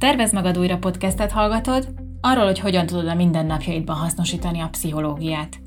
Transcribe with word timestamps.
Tervez 0.00 0.32
magad 0.32 0.58
újra 0.58 0.78
podcastet 0.78 1.30
hallgatod, 1.30 1.88
arról, 2.20 2.44
hogy 2.44 2.58
hogyan 2.58 2.86
tudod 2.86 3.08
a 3.08 3.14
mindennapjaidban 3.14 3.96
hasznosítani 3.96 4.60
a 4.60 4.68
pszichológiát. 4.68 5.60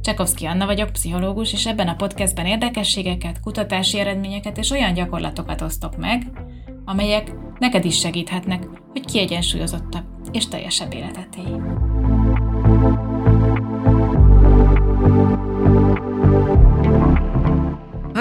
Csekovszki 0.00 0.46
Anna 0.46 0.66
vagyok, 0.66 0.90
pszichológus, 0.90 1.52
és 1.52 1.66
ebben 1.66 1.88
a 1.88 1.94
podcastben 1.94 2.46
érdekességeket, 2.46 3.40
kutatási 3.40 3.98
eredményeket 3.98 4.58
és 4.58 4.70
olyan 4.70 4.94
gyakorlatokat 4.94 5.60
osztok 5.60 5.96
meg, 5.96 6.30
amelyek 6.84 7.32
neked 7.58 7.84
is 7.84 7.98
segíthetnek, 7.98 8.68
hogy 8.92 9.04
kiegyensúlyozottabb 9.04 10.04
és 10.32 10.48
teljesebb 10.48 10.94
életet 10.94 11.36
élj. 11.36 11.87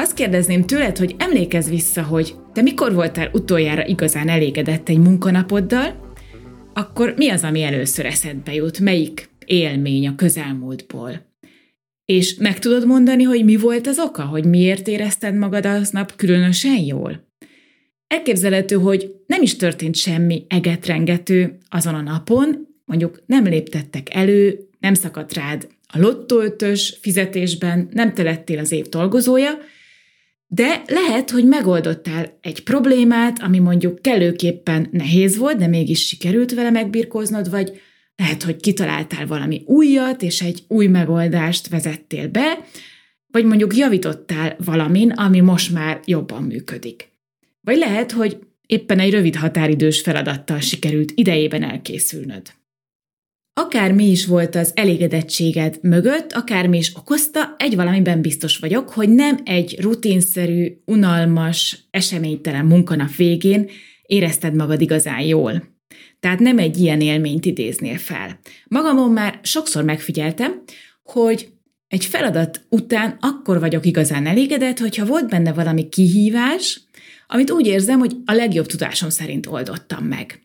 Azt 0.07 0.15
kérdezném 0.15 0.65
tőled, 0.65 0.97
hogy 0.97 1.15
emlékezz 1.17 1.69
vissza, 1.69 2.03
hogy 2.03 2.35
te 2.53 2.61
mikor 2.61 2.93
voltál 2.93 3.29
utoljára 3.33 3.85
igazán 3.85 4.29
elégedett 4.29 4.89
egy 4.89 4.97
munkanapoddal, 4.97 6.13
akkor 6.73 7.13
mi 7.17 7.29
az, 7.29 7.43
ami 7.43 7.61
először 7.61 8.05
eszedbe 8.05 8.53
jut? 8.53 8.79
Melyik 8.79 9.29
élmény 9.45 10.07
a 10.07 10.15
közelmúltból? 10.15 11.25
És 12.05 12.35
meg 12.35 12.59
tudod 12.59 12.85
mondani, 12.85 13.23
hogy 13.23 13.43
mi 13.43 13.55
volt 13.55 13.87
az 13.87 13.99
oka, 13.99 14.23
hogy 14.23 14.45
miért 14.45 14.87
érezted 14.87 15.35
magad 15.35 15.65
aznap 15.65 16.15
különösen 16.15 16.79
jól? 16.79 17.27
Elképzelhető, 18.07 18.75
hogy 18.75 19.11
nem 19.25 19.41
is 19.41 19.55
történt 19.55 19.95
semmi 19.95 20.45
egetrengető 20.49 21.57
azon 21.69 21.93
a 21.93 22.01
napon, 22.01 22.67
mondjuk 22.85 23.23
nem 23.25 23.43
léptettek 23.43 24.13
elő, 24.13 24.67
nem 24.79 24.93
szakadt 24.93 25.33
rád 25.33 25.67
a 25.87 25.99
lottóötös 25.99 26.97
fizetésben, 27.01 27.89
nem 27.91 28.13
te 28.13 28.23
lettél 28.23 28.59
az 28.59 28.71
év 28.71 28.85
dolgozója, 28.85 29.51
de 30.47 30.83
lehet, 30.87 31.29
hogy 31.29 31.45
megoldottál 31.45 32.37
egy 32.41 32.63
problémát, 32.63 33.41
ami 33.41 33.59
mondjuk 33.59 34.01
kellőképpen 34.01 34.87
nehéz 34.91 35.37
volt, 35.37 35.57
de 35.57 35.67
mégis 35.67 36.07
sikerült 36.07 36.53
vele 36.53 36.69
megbirkóznod, 36.69 37.49
vagy 37.49 37.81
lehet, 38.15 38.43
hogy 38.43 38.55
kitaláltál 38.55 39.27
valami 39.27 39.63
újat, 39.65 40.21
és 40.21 40.41
egy 40.41 40.63
új 40.67 40.87
megoldást 40.87 41.67
vezettél 41.67 42.27
be, 42.27 42.59
vagy 43.31 43.45
mondjuk 43.45 43.75
javítottál 43.75 44.55
valamin, 44.65 45.11
ami 45.11 45.39
most 45.39 45.73
már 45.73 45.99
jobban 46.05 46.43
működik. 46.43 47.11
Vagy 47.61 47.77
lehet, 47.77 48.11
hogy 48.11 48.39
éppen 48.65 48.99
egy 48.99 49.11
rövid 49.11 49.35
határidős 49.35 50.01
feladattal 50.01 50.59
sikerült 50.59 51.11
idejében 51.15 51.63
elkészülnöd. 51.63 52.51
Akármi 53.59 54.09
is 54.09 54.25
volt 54.25 54.55
az 54.55 54.71
elégedettséged 54.75 55.77
mögött, 55.81 56.33
akármi 56.33 56.77
is 56.77 56.95
okozta, 56.95 57.55
egy 57.57 57.75
valamiben 57.75 58.21
biztos 58.21 58.57
vagyok, 58.57 58.89
hogy 58.89 59.09
nem 59.09 59.39
egy 59.43 59.77
rutinszerű, 59.81 60.81
unalmas, 60.85 61.87
eseménytelen 61.91 62.65
munkanap 62.65 63.15
végén 63.15 63.69
érezted 64.01 64.55
magad 64.55 64.81
igazán 64.81 65.21
jól. 65.21 65.63
Tehát 66.19 66.39
nem 66.39 66.57
egy 66.57 66.77
ilyen 66.77 67.01
élményt 67.01 67.45
idéznél 67.45 67.97
fel. 67.97 68.39
Magamon 68.67 69.11
már 69.11 69.39
sokszor 69.43 69.83
megfigyeltem, 69.83 70.63
hogy 71.03 71.49
egy 71.87 72.05
feladat 72.05 72.65
után 72.69 73.17
akkor 73.19 73.59
vagyok 73.59 73.85
igazán 73.85 74.25
elégedett, 74.25 74.79
hogyha 74.79 75.05
volt 75.05 75.29
benne 75.29 75.53
valami 75.53 75.89
kihívás, 75.89 76.81
amit 77.27 77.51
úgy 77.51 77.65
érzem, 77.65 77.99
hogy 77.99 78.15
a 78.25 78.33
legjobb 78.33 78.65
tudásom 78.65 79.09
szerint 79.09 79.45
oldottam 79.45 80.05
meg. 80.05 80.41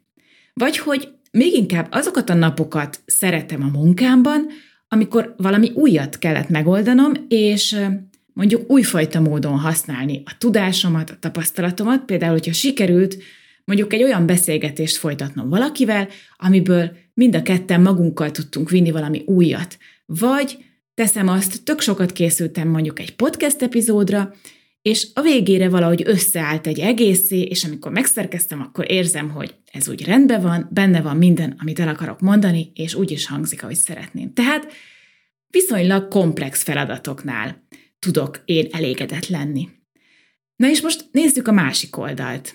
Vagy 0.54 0.78
hogy 0.78 1.08
még 1.32 1.52
inkább 1.52 1.86
azokat 1.90 2.30
a 2.30 2.34
napokat 2.34 3.00
szeretem 3.06 3.62
a 3.62 3.78
munkámban, 3.78 4.46
amikor 4.88 5.34
valami 5.36 5.70
újat 5.74 6.18
kellett 6.18 6.48
megoldanom, 6.48 7.12
és 7.28 7.76
mondjuk 8.32 8.70
újfajta 8.70 9.20
módon 9.20 9.58
használni 9.58 10.22
a 10.24 10.36
tudásomat, 10.38 11.10
a 11.10 11.16
tapasztalatomat, 11.20 12.04
például, 12.04 12.32
hogyha 12.32 12.52
sikerült 12.52 13.16
mondjuk 13.64 13.92
egy 13.92 14.02
olyan 14.02 14.26
beszélgetést 14.26 14.96
folytatnom 14.96 15.48
valakivel, 15.48 16.08
amiből 16.36 16.96
mind 17.14 17.34
a 17.34 17.42
ketten 17.42 17.80
magunkkal 17.80 18.30
tudtunk 18.30 18.70
vinni 18.70 18.90
valami 18.90 19.22
újat. 19.26 19.78
Vagy 20.06 20.58
teszem 20.94 21.28
azt, 21.28 21.64
tök 21.64 21.80
sokat 21.80 22.12
készültem 22.12 22.68
mondjuk 22.68 22.98
egy 22.98 23.16
podcast 23.16 23.62
epizódra, 23.62 24.34
és 24.82 25.08
a 25.14 25.20
végére 25.20 25.68
valahogy 25.68 26.02
összeállt 26.04 26.66
egy 26.66 26.78
egészé, 26.78 27.40
és 27.40 27.64
amikor 27.64 27.92
megszerkeztem, 27.92 28.60
akkor 28.60 28.90
érzem, 28.90 29.30
hogy 29.30 29.54
ez 29.72 29.88
úgy 29.88 30.04
rendben 30.04 30.42
van, 30.42 30.68
benne 30.72 31.00
van 31.00 31.16
minden, 31.16 31.56
amit 31.58 31.78
el 31.78 31.88
akarok 31.88 32.20
mondani, 32.20 32.72
és 32.74 32.94
úgy 32.94 33.10
is 33.10 33.26
hangzik, 33.26 33.62
ahogy 33.62 33.74
szeretném. 33.74 34.32
Tehát 34.32 34.72
viszonylag 35.46 36.08
komplex 36.08 36.62
feladatoknál 36.62 37.66
tudok 37.98 38.42
én 38.44 38.66
elégedett 38.70 39.28
lenni. 39.28 39.68
Na 40.56 40.68
és 40.68 40.80
most 40.80 41.08
nézzük 41.12 41.48
a 41.48 41.52
másik 41.52 41.96
oldalt. 41.96 42.54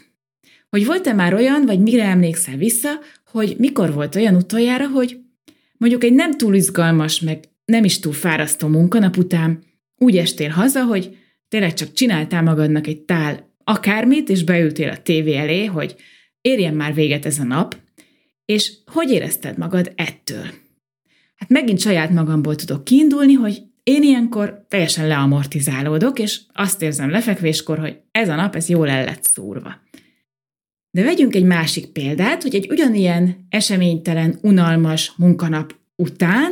Hogy 0.70 0.86
volt-e 0.86 1.14
már 1.14 1.34
olyan, 1.34 1.66
vagy 1.66 1.80
mire 1.80 2.04
emlékszel 2.04 2.58
vissza, 2.58 2.90
hogy 3.32 3.56
mikor 3.58 3.94
volt 3.94 4.16
olyan 4.16 4.36
utoljára, 4.36 4.88
hogy 4.88 5.20
mondjuk 5.78 6.04
egy 6.04 6.14
nem 6.14 6.38
túl 6.38 6.56
izgalmas, 6.56 7.20
meg 7.20 7.44
nem 7.66 7.84
is 7.84 8.00
túl 8.00 8.14
fárasztó 8.14 8.68
munkanap 8.68 9.18
után 9.18 9.64
úgy 9.98 10.18
estél 10.18 10.50
haza, 10.50 10.84
hogy 10.84 11.18
tényleg 11.48 11.74
csak 11.74 11.94
csináltál 11.94 12.44
magadnak 12.44 12.88
egy 12.88 13.02
tál 13.02 13.56
akármit, 13.64 14.30
és 14.30 14.44
beültél 14.44 14.90
a 14.90 15.02
tévé 15.02 15.36
elé, 15.36 15.66
hogy 15.66 15.96
érjen 16.42 16.74
már 16.74 16.94
véget 16.94 17.26
ez 17.26 17.40
a 17.40 17.44
nap, 17.44 17.78
és 18.46 18.74
hogy 18.86 19.12
érezted 19.12 19.58
magad 19.58 19.92
ettől? 19.96 20.46
Hát 21.36 21.50
megint 21.50 21.80
saját 21.80 22.10
magamból 22.10 22.56
tudok 22.56 22.84
kiindulni, 22.84 23.34
hogy 23.34 23.62
én 23.84 24.04
ilyenkor 24.04 24.66
teljesen 24.68 25.08
leamortizálódok, 25.08 26.20
és 26.20 26.42
azt 26.54 26.82
érzem 26.82 27.10
lefekvéskor, 27.10 27.80
hogy 27.80 27.98
ez 28.12 28.30
a 28.30 28.36
nap, 28.36 28.56
ez 28.56 28.70
jól 28.70 28.90
el 28.90 29.06
lett 29.06 29.24
szúrva. 29.24 29.82
De 30.92 31.04
vegyünk 31.04 31.36
egy 31.36 31.44
másik 31.44 31.92
példát, 31.92 32.42
hogy 32.42 32.56
egy 32.56 32.72
ugyanilyen 32.72 33.46
eseménytelen, 33.50 34.40
unalmas 34.42 35.14
munkanap 35.18 35.76
után 35.96 36.52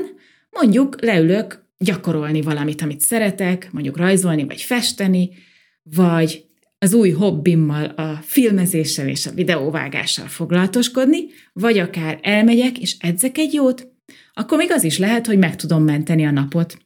mondjuk 0.50 1.02
leülök 1.02 1.65
gyakorolni 1.78 2.42
valamit, 2.42 2.82
amit 2.82 3.02
szeretek, 3.02 3.70
mondjuk 3.72 3.98
rajzolni, 3.98 4.44
vagy 4.44 4.62
festeni, 4.62 5.30
vagy 5.84 6.46
az 6.78 6.94
új 6.94 7.10
hobbimmal, 7.10 7.86
a 7.86 8.20
filmezéssel 8.22 9.08
és 9.08 9.26
a 9.26 9.32
videóvágással 9.32 10.28
foglalatoskodni, 10.28 11.26
vagy 11.54 11.78
akár 11.78 12.20
elmegyek 12.22 12.80
és 12.80 12.96
edzek 13.00 13.38
egy 13.38 13.54
jót, 13.54 13.88
akkor 14.34 14.58
még 14.58 14.72
az 14.72 14.84
is 14.84 14.98
lehet, 14.98 15.26
hogy 15.26 15.38
meg 15.38 15.56
tudom 15.56 15.84
menteni 15.84 16.26
a 16.26 16.32
napot. 16.32 16.78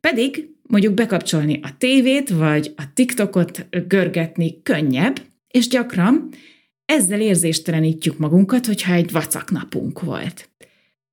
Pedig 0.00 0.48
mondjuk 0.62 0.94
bekapcsolni 0.94 1.60
a 1.62 1.76
tévét, 1.78 2.28
vagy 2.28 2.72
a 2.76 2.82
TikTokot 2.94 3.66
görgetni 3.88 4.62
könnyebb, 4.62 5.20
és 5.48 5.68
gyakran 5.68 6.28
ezzel 6.84 7.20
érzéstelenítjük 7.20 8.18
magunkat, 8.18 8.66
hogyha 8.66 8.92
egy 8.92 9.12
vacak 9.12 9.50
napunk 9.50 10.00
volt. 10.00 10.49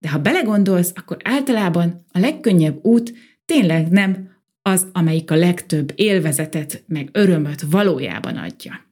De 0.07 0.13
ha 0.13 0.19
belegondolsz, 0.19 0.91
akkor 0.95 1.17
általában 1.23 2.05
a 2.11 2.19
legkönnyebb 2.19 2.85
út 2.85 3.13
tényleg 3.45 3.89
nem 3.89 4.29
az, 4.61 4.87
amelyik 4.93 5.31
a 5.31 5.35
legtöbb 5.35 5.91
élvezetet 5.95 6.83
meg 6.87 7.09
örömöt 7.11 7.61
valójában 7.69 8.35
adja. 8.35 8.85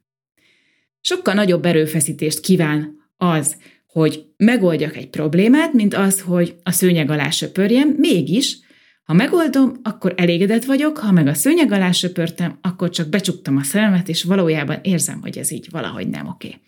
Sokkal 1.02 1.34
nagyobb 1.34 1.66
erőfeszítést 1.66 2.40
kíván 2.40 2.98
az, 3.18 3.58
hogy 3.88 4.26
megoldjak 4.38 4.96
egy 4.96 5.10
problémát, 5.10 5.74
mint 5.74 5.94
az, 5.94 6.22
hogy 6.22 6.56
a 6.64 6.72
szőnyeg 6.72 7.10
alá 7.10 7.30
söpörjem, 7.30 7.88
mégis, 7.98 8.58
ha 9.04 9.14
megoldom, 9.14 9.80
akkor 9.84 10.14
elégedett 10.18 10.66
vagyok, 10.66 10.98
ha 10.98 11.12
meg 11.12 11.28
a 11.28 11.34
szőnyeg 11.34 11.72
alá 11.72 11.92
söpörtem, 11.92 12.58
akkor 12.62 12.90
csak 12.90 13.10
becsuktam 13.10 13.58
a 13.58 13.64
szememet, 13.64 14.10
és 14.10 14.24
valójában 14.24 14.80
érzem, 14.82 15.22
hogy 15.22 15.38
ez 15.38 15.52
így 15.52 15.68
valahogy 15.72 16.08
nem 16.08 16.28
oké. 16.28 16.48
Okay. 16.48 16.60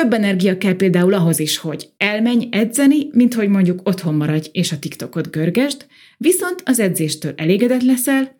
Több 0.00 0.12
energia 0.12 0.58
kell 0.58 0.76
például 0.76 1.14
ahhoz 1.14 1.38
is, 1.38 1.56
hogy 1.56 1.88
elmenj 1.96 2.48
edzeni, 2.50 3.08
mint 3.12 3.34
hogy 3.34 3.48
mondjuk 3.48 3.88
otthon 3.88 4.14
maradj 4.14 4.48
és 4.52 4.72
a 4.72 4.78
TikTokot 4.78 5.30
görgesd, 5.30 5.86
viszont 6.16 6.62
az 6.64 6.80
edzéstől 6.80 7.32
elégedett 7.36 7.82
leszel, 7.82 8.36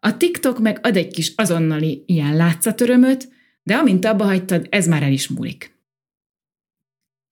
a 0.00 0.16
TikTok 0.16 0.58
meg 0.60 0.78
ad 0.82 0.96
egy 0.96 1.12
kis 1.12 1.32
azonnali 1.36 2.02
ilyen 2.06 2.36
látszatörömöt, 2.36 3.28
de 3.62 3.74
amint 3.74 4.04
abba 4.04 4.24
hagytad, 4.24 4.66
ez 4.70 4.86
már 4.86 5.02
el 5.02 5.12
is 5.12 5.28
múlik. 5.28 5.78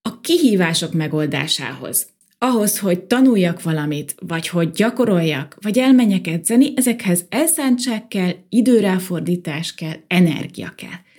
A 0.02 0.20
kihívások 0.20 0.92
megoldásához, 0.92 2.06
ahhoz, 2.38 2.78
hogy 2.78 3.00
tanuljak 3.00 3.62
valamit, 3.62 4.14
vagy 4.18 4.48
hogy 4.48 4.70
gyakoroljak, 4.70 5.56
vagy 5.60 5.78
elmenjek 5.78 6.26
edzeni, 6.26 6.72
ezekhez 6.76 7.24
elszántság 7.28 8.08
kell, 8.08 8.32
időráfordítás 8.48 9.74
kell, 9.74 9.96
energia 10.06 10.72
kell– 10.76 10.98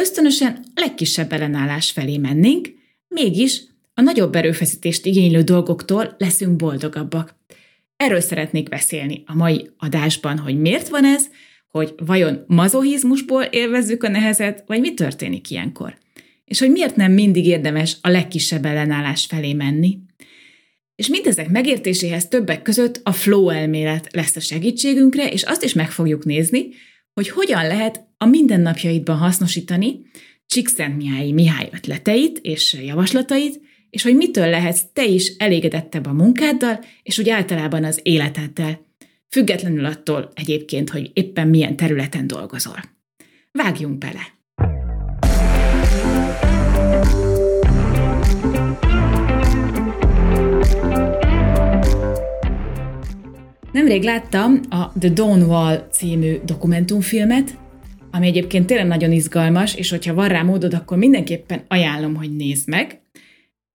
ösztönösen 0.00 0.64
a 0.74 0.80
legkisebb 0.80 1.32
ellenállás 1.32 1.90
felé 1.90 2.16
mennénk, 2.16 2.68
mégis 3.08 3.62
a 3.94 4.00
nagyobb 4.00 4.34
erőfeszítést 4.34 5.06
igénylő 5.06 5.42
dolgoktól 5.42 6.14
leszünk 6.18 6.56
boldogabbak. 6.56 7.34
Erről 7.96 8.20
szeretnék 8.20 8.68
beszélni 8.68 9.22
a 9.26 9.34
mai 9.34 9.70
adásban, 9.78 10.38
hogy 10.38 10.60
miért 10.60 10.88
van 10.88 11.04
ez, 11.04 11.26
hogy 11.68 11.94
vajon 11.96 12.44
mazohizmusból 12.46 13.42
élvezzük 13.42 14.04
a 14.04 14.08
nehezet, 14.08 14.64
vagy 14.66 14.80
mi 14.80 14.94
történik 14.94 15.50
ilyenkor. 15.50 15.98
És 16.44 16.58
hogy 16.58 16.70
miért 16.70 16.96
nem 16.96 17.12
mindig 17.12 17.46
érdemes 17.46 17.96
a 18.00 18.08
legkisebb 18.08 18.64
ellenállás 18.64 19.26
felé 19.26 19.52
menni. 19.52 19.98
És 20.94 21.08
mindezek 21.08 21.48
megértéséhez 21.48 22.28
többek 22.28 22.62
között 22.62 23.00
a 23.02 23.12
flow 23.12 23.48
elmélet 23.48 24.12
lesz 24.12 24.36
a 24.36 24.40
segítségünkre, 24.40 25.30
és 25.30 25.42
azt 25.42 25.64
is 25.64 25.72
meg 25.72 25.90
fogjuk 25.90 26.24
nézni, 26.24 26.68
hogy 27.12 27.28
hogyan 27.28 27.66
lehet 27.66 28.08
a 28.22 28.26
mindennapjaidban 28.26 29.16
hasznosítani, 29.16 30.00
Csíkszentmiályi 30.46 31.32
Mihály 31.32 31.68
ötleteit 31.72 32.38
és 32.38 32.76
javaslatait, 32.84 33.60
és 33.90 34.02
hogy 34.02 34.16
mitől 34.16 34.48
lehetsz 34.48 34.82
te 34.92 35.04
is 35.04 35.36
elégedettebb 35.38 36.06
a 36.06 36.12
munkáddal, 36.12 36.84
és 37.02 37.18
úgy 37.18 37.28
általában 37.28 37.84
az 37.84 38.00
életeddel, 38.02 38.86
függetlenül 39.28 39.84
attól 39.84 40.30
egyébként, 40.34 40.90
hogy 40.90 41.10
éppen 41.14 41.48
milyen 41.48 41.76
területen 41.76 42.26
dolgozol. 42.26 42.76
Vágjunk 43.52 43.98
bele! 43.98 44.38
Nemrég 53.72 54.02
láttam 54.02 54.60
a 54.68 54.92
The 54.98 55.08
Dawn 55.08 55.42
Wall 55.42 55.86
című 55.90 56.36
dokumentumfilmet, 56.44 57.58
ami 58.10 58.26
egyébként 58.26 58.66
tényleg 58.66 58.86
nagyon 58.86 59.12
izgalmas, 59.12 59.74
és 59.74 59.90
hogyha 59.90 60.14
van 60.14 60.28
rá 60.28 60.42
módod, 60.42 60.74
akkor 60.74 60.98
mindenképpen 60.98 61.64
ajánlom, 61.68 62.14
hogy 62.14 62.36
nézd 62.36 62.68
meg. 62.68 63.00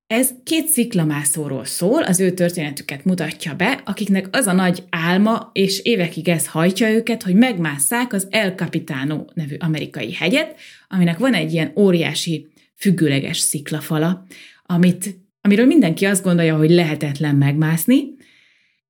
Ez 0.08 0.32
két 0.44 0.68
sziklamászóról 0.68 1.66
szól, 1.66 2.04
az 2.04 2.20
ő 2.20 2.32
történetüket 2.32 3.06
mutatja 3.06 3.54
be, 3.54 3.82
akiknek 3.86 4.28
az 4.32 4.48
a 4.48 4.54
nagy 4.54 4.84
álma, 4.90 5.50
és 5.54 5.80
évekig 5.80 6.30
ez 6.30 6.48
hajtja 6.48 6.90
őket, 6.90 7.24
hogy 7.24 7.36
megmásszák 7.36 8.14
az 8.14 8.28
El 8.30 8.52
Capitano 8.52 9.26
nevű 9.34 9.56
amerikai 9.60 10.14
hegyet, 10.14 10.56
aminek 10.88 11.18
van 11.18 11.34
egy 11.34 11.54
ilyen 11.54 11.72
óriási 11.76 12.48
függőleges 12.76 13.38
sziklafala, 13.38 14.26
amit, 14.64 15.16
amiről 15.42 15.66
mindenki 15.66 16.06
azt 16.06 16.24
gondolja, 16.24 16.58
hogy 16.58 16.70
lehetetlen 16.70 17.36
megmászni, 17.36 18.04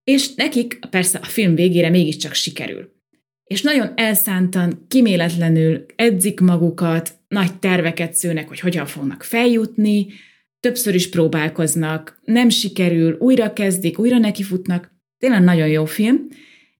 és 0.04 0.34
nekik 0.34 0.80
persze 0.90 1.20
a 1.22 1.26
film 1.26 1.56
végére 1.56 1.90
mégiscsak 1.90 2.34
sikerül. 2.34 2.95
És 3.46 3.62
nagyon 3.62 3.92
elszántan, 3.96 4.86
kiméletlenül 4.88 5.86
edzik 5.96 6.40
magukat, 6.40 7.14
nagy 7.28 7.60
terveket 7.60 8.14
szőnek, 8.14 8.48
hogy 8.48 8.60
hogyan 8.60 8.86
fognak 8.86 9.24
feljutni, 9.24 10.08
többször 10.60 10.96
is 10.96 11.10
próbálkoznak, 11.10 12.20
nem 12.24 12.50
sikerül, 12.50 13.18
újra 13.20 13.54
kezdik, 13.54 14.00
újra 14.00 14.18
nekifutnak. 14.18 14.94
Tényleg 15.18 15.44
nagyon 15.44 15.68
jó 15.68 15.86
film, 15.86 16.28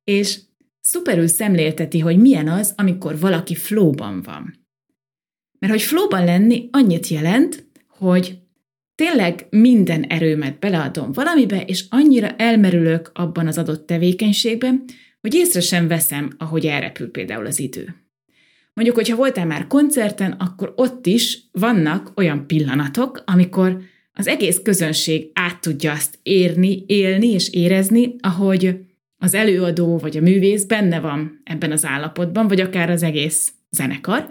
és 0.04 0.40
szuperül 0.82 1.28
szemlélteti, 1.28 2.00
hogy 2.00 2.18
milyen 2.18 2.48
az, 2.48 2.74
amikor 2.78 3.20
valaki 3.20 3.56
flóban 3.56 4.22
van. 4.22 4.68
Mert 5.60 5.74
hogy 5.74 5.82
flóban 5.82 6.26
lenni 6.26 6.70
annyit 6.72 7.08
jelent, 7.08 7.68
hogy 7.88 8.40
tényleg 8.96 9.48
minden 9.50 10.04
erőmet 10.04 10.60
beleadom 10.60 11.12
valamibe, 11.12 11.62
és 11.66 11.86
annyira 11.90 12.36
elmerülök 12.36 13.12
abban 13.14 13.48
az 13.48 13.58
adott 13.58 13.86
tevékenységben, 13.86 14.84
hogy 15.26 15.36
észre 15.36 15.60
sem 15.60 15.88
veszem, 15.88 16.30
ahogy 16.38 16.66
elrepül 16.66 17.12
például 17.12 17.46
az 17.46 17.60
idő. 17.60 17.96
Mondjuk, 18.74 18.96
hogyha 18.96 19.16
voltál 19.16 19.46
már 19.46 19.68
koncerten, 19.68 20.32
akkor 20.32 20.74
ott 20.76 21.06
is 21.06 21.40
vannak 21.52 22.12
olyan 22.16 22.48
pillanatok, 22.48 23.24
amikor 23.26 23.82
az 24.14 24.28
egész 24.28 24.60
közönség 24.64 25.30
át 25.34 25.62
tudja 25.62 25.92
azt 25.92 26.20
érni, 26.24 26.84
élni 26.88 27.28
és 27.28 27.50
érezni, 27.50 28.16
ahogy 28.20 28.78
az 29.18 29.34
előadó 29.34 29.98
vagy 29.98 30.18
a 30.18 30.22
művész 30.22 30.64
benne 30.64 31.00
van 31.00 31.42
ebben 31.44 31.72
az 31.72 31.86
állapotban, 31.86 32.48
vagy 32.48 32.62
akár 32.62 32.90
az 32.90 33.04
egész 33.04 33.54
zenekar. 33.70 34.28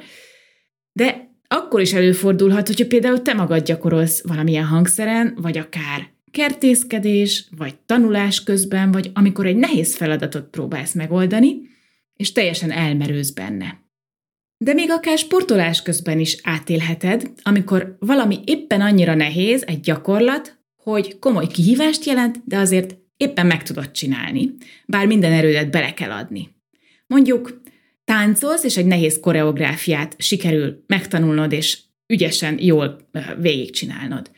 De 0.93 1.31
akkor 1.49 1.81
is 1.81 1.93
előfordulhat, 1.93 2.67
hogyha 2.67 2.87
például 2.87 3.23
te 3.23 3.35
magad 3.35 3.64
gyakorolsz 3.64 4.23
valamilyen 4.26 4.64
hangszeren, 4.64 5.35
vagy 5.40 5.58
akár 5.58 6.13
kertészkedés, 6.35 7.45
vagy 7.57 7.75
tanulás 7.87 8.43
közben, 8.43 8.93
vagy 8.93 9.11
amikor 9.15 9.47
egy 9.47 9.57
nehéz 9.57 9.97
feladatot 9.97 10.51
próbálsz 10.51 10.95
megoldani, 10.95 11.61
és 12.17 12.33
teljesen 12.33 12.71
elmerősz 12.71 13.31
benne. 13.31 13.83
De 14.59 14.73
még 14.73 14.91
akár 14.91 15.19
sportolás 15.19 15.83
közben 15.83 16.21
is 16.21 16.39
átélheted, 16.43 17.31
amikor 17.43 17.97
valami 17.99 18.39
éppen 18.45 18.81
annyira 18.81 19.15
nehéz, 19.15 19.65
egy 19.67 19.81
gyakorlat, 19.81 20.59
hogy 20.77 21.19
komoly 21.19 21.47
kihívást 21.47 22.05
jelent, 22.05 22.43
de 22.45 22.59
azért 22.59 22.97
éppen 23.17 23.47
meg 23.47 23.63
tudod 23.63 23.91
csinálni, 23.91 24.55
bár 24.87 25.07
minden 25.07 25.33
erődet 25.33 25.71
bele 25.71 25.95
kell 25.95 26.11
adni. 26.11 26.49
Mondjuk 27.07 27.61
táncolsz, 28.05 28.65
és 28.65 28.77
egy 28.77 28.87
nehéz 28.87 29.21
koreográfiát 29.21 30.15
sikerül 30.19 30.85
megtanulnod, 30.87 31.53
és 31.53 31.79
ügyesen, 32.07 32.59
jól 32.61 33.09
végigcsinálnod. 33.41 34.31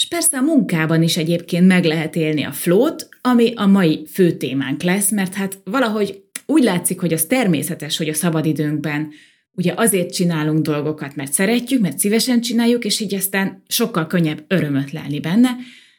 És 0.00 0.08
persze 0.08 0.36
a 0.38 0.42
munkában 0.42 1.02
is 1.02 1.16
egyébként 1.16 1.66
meg 1.66 1.84
lehet 1.84 2.16
élni 2.16 2.42
a 2.42 2.52
flót, 2.52 3.08
ami 3.20 3.52
a 3.56 3.66
mai 3.66 4.06
fő 4.12 4.32
témánk 4.32 4.82
lesz, 4.82 5.10
mert 5.10 5.34
hát 5.34 5.60
valahogy 5.64 6.22
úgy 6.46 6.62
látszik, 6.62 7.00
hogy 7.00 7.12
az 7.12 7.24
természetes, 7.24 7.96
hogy 7.96 8.08
a 8.08 8.14
szabadidőnkben 8.14 9.10
ugye 9.52 9.72
azért 9.76 10.12
csinálunk 10.12 10.62
dolgokat, 10.62 11.16
mert 11.16 11.32
szeretjük, 11.32 11.80
mert 11.80 11.98
szívesen 11.98 12.40
csináljuk, 12.40 12.84
és 12.84 13.00
így 13.00 13.14
aztán 13.14 13.62
sokkal 13.66 14.06
könnyebb 14.06 14.44
örömöt 14.48 14.92
lelni 14.92 15.20
benne, 15.20 15.56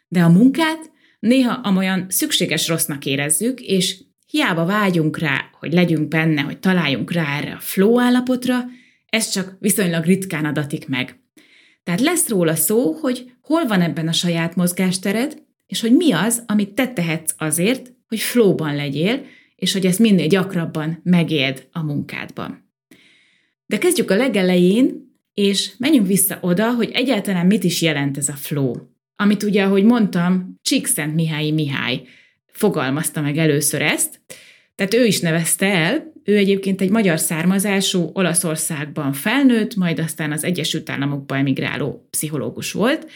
de 0.07 0.21
a 0.21 0.29
munkát 0.29 0.91
néha 1.19 1.53
amolyan 1.53 2.05
szükséges 2.09 2.67
rossznak 2.67 3.05
érezzük, 3.05 3.59
és 3.59 4.03
hiába 4.27 4.65
vágyunk 4.65 5.17
rá, 5.17 5.49
hogy 5.59 5.73
legyünk 5.73 6.07
benne, 6.07 6.41
hogy 6.41 6.59
találjunk 6.59 7.11
rá 7.11 7.37
erre 7.37 7.53
a 7.53 7.59
flow 7.59 7.99
állapotra, 7.99 8.65
ez 9.09 9.29
csak 9.29 9.55
viszonylag 9.59 10.05
ritkán 10.05 10.45
adatik 10.45 10.87
meg. 10.87 11.19
Tehát 11.83 12.01
lesz 12.01 12.29
róla 12.29 12.55
szó, 12.55 12.91
hogy 12.91 13.30
hol 13.41 13.65
van 13.65 13.81
ebben 13.81 14.07
a 14.07 14.11
saját 14.11 14.55
mozgástered, 14.55 15.43
és 15.67 15.81
hogy 15.81 15.95
mi 15.95 16.11
az, 16.11 16.43
amit 16.47 16.73
te 16.73 16.87
tehetsz 16.87 17.33
azért, 17.37 17.93
hogy 18.07 18.19
flowban 18.19 18.75
legyél, 18.75 19.25
és 19.55 19.73
hogy 19.73 19.85
ezt 19.85 19.99
minél 19.99 20.27
gyakrabban 20.27 20.99
megéld 21.03 21.67
a 21.71 21.83
munkádban. 21.83 22.69
De 23.65 23.77
kezdjük 23.77 24.11
a 24.11 24.15
legelején, 24.15 25.09
és 25.33 25.71
menjünk 25.77 26.07
vissza 26.07 26.37
oda, 26.41 26.73
hogy 26.73 26.89
egyáltalán 26.93 27.45
mit 27.45 27.63
is 27.63 27.81
jelent 27.81 28.17
ez 28.17 28.29
a 28.29 28.33
flow. 28.33 28.73
Amit 29.15 29.43
ugye, 29.43 29.63
ahogy 29.63 29.83
mondtam, 29.83 30.59
Csíkszent 30.61 31.15
Mihály 31.15 31.49
Mihály 31.49 32.01
fogalmazta 32.45 33.21
meg 33.21 33.37
először 33.37 33.81
ezt, 33.81 34.21
tehát 34.81 34.95
ő 34.95 35.05
is 35.05 35.19
nevezte 35.19 35.65
el, 35.65 36.13
ő 36.23 36.37
egyébként 36.37 36.81
egy 36.81 36.89
magyar 36.89 37.19
származású, 37.19 38.09
Olaszországban 38.13 39.13
felnőtt, 39.13 39.75
majd 39.75 39.99
aztán 39.99 40.31
az 40.31 40.43
Egyesült 40.43 40.89
Államokba 40.89 41.37
emigráló 41.37 42.07
pszichológus 42.09 42.71
volt, 42.71 43.07